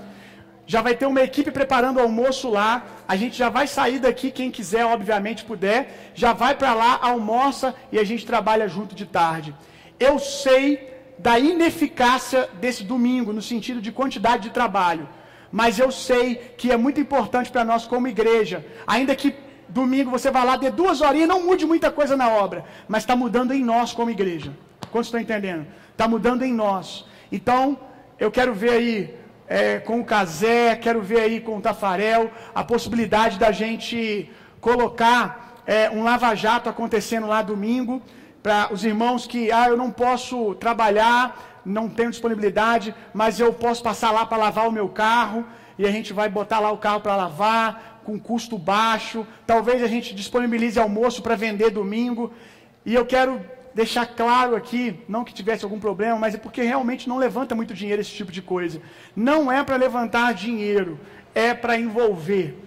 [0.67, 2.85] já vai ter uma equipe preparando o almoço lá.
[3.07, 7.75] A gente já vai sair daqui, quem quiser, obviamente puder, já vai para lá, almoça
[7.93, 9.55] e a gente trabalha junto de tarde.
[9.99, 15.09] Eu sei da ineficácia desse domingo, no sentido de quantidade de trabalho,
[15.53, 19.35] mas eu sei que é muito importante para nós como igreja, ainda que
[19.69, 23.15] domingo você vá lá, dê duas horinhas, não mude muita coisa na obra, mas está
[23.15, 24.53] mudando em nós como igreja.
[24.91, 25.67] Quantos estão entendendo?
[25.95, 27.07] Está mudando em nós.
[27.31, 27.79] Então,
[28.19, 29.15] eu quero ver aí
[29.47, 34.29] é, com o Casé, quero ver aí com o Tafarel a possibilidade da gente
[34.61, 38.03] colocar é, um lava-jato acontecendo lá domingo,
[38.43, 43.81] para os irmãos que, ah, eu não posso trabalhar, não tenho disponibilidade, mas eu posso
[43.81, 45.45] passar lá para lavar o meu carro,
[45.79, 49.87] e a gente vai botar lá o carro para lavar, com custo baixo, talvez a
[49.87, 52.33] gente disponibilize almoço para vender domingo,
[52.85, 53.41] e eu quero
[53.75, 57.75] deixar claro aqui, não que tivesse algum problema, mas é porque realmente não levanta muito
[57.75, 58.81] dinheiro esse tipo de coisa.
[59.17, 60.99] Não é para levantar dinheiro,
[61.35, 62.61] é para envolver.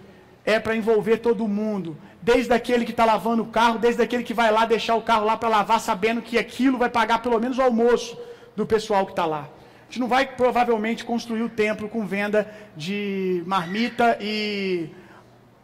[0.46, 1.98] É para envolver todo mundo.
[2.22, 5.26] Desde aquele que está lavando o carro, desde aquele que vai lá deixar o carro
[5.26, 8.18] lá para lavar, sabendo que aquilo vai pagar pelo menos o almoço
[8.56, 9.50] do pessoal que está lá.
[9.82, 14.90] A gente não vai provavelmente construir o templo com venda de marmita e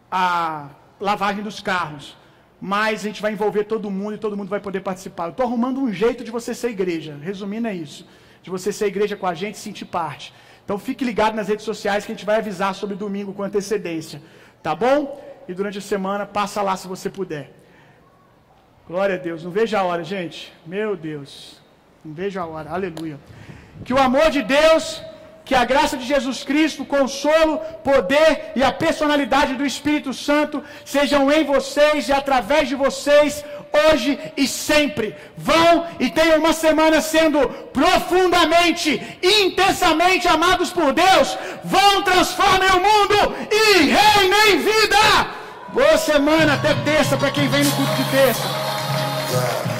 [0.09, 2.15] a lavagem dos carros
[2.65, 5.25] mas a gente vai envolver todo mundo e todo mundo vai poder participar.
[5.25, 8.07] Eu estou arrumando um jeito de você ser igreja, resumindo é isso,
[8.41, 10.33] de você ser igreja com a gente e sentir parte.
[10.63, 14.21] Então fique ligado nas redes sociais que a gente vai avisar sobre domingo com antecedência,
[14.61, 15.21] tá bom?
[15.45, 17.51] E durante a semana passa lá se você puder.
[18.87, 20.53] Glória a Deus, não vejo a hora, gente.
[20.65, 21.61] Meu Deus,
[22.03, 23.19] não vejo a hora, aleluia.
[23.83, 25.03] Que o amor de Deus
[25.45, 30.63] que a graça de Jesus Cristo, o consolo, poder e a personalidade do Espírito Santo
[30.85, 33.43] sejam em vocês e através de vocês,
[33.89, 35.15] hoje e sempre.
[35.35, 37.39] Vão e tenham uma semana sendo
[37.73, 41.37] profundamente intensamente amados por Deus.
[41.63, 44.97] Vão, transformem o mundo e reinem vida.
[45.73, 49.72] Boa semana, até terça, para quem vem no culto de terça.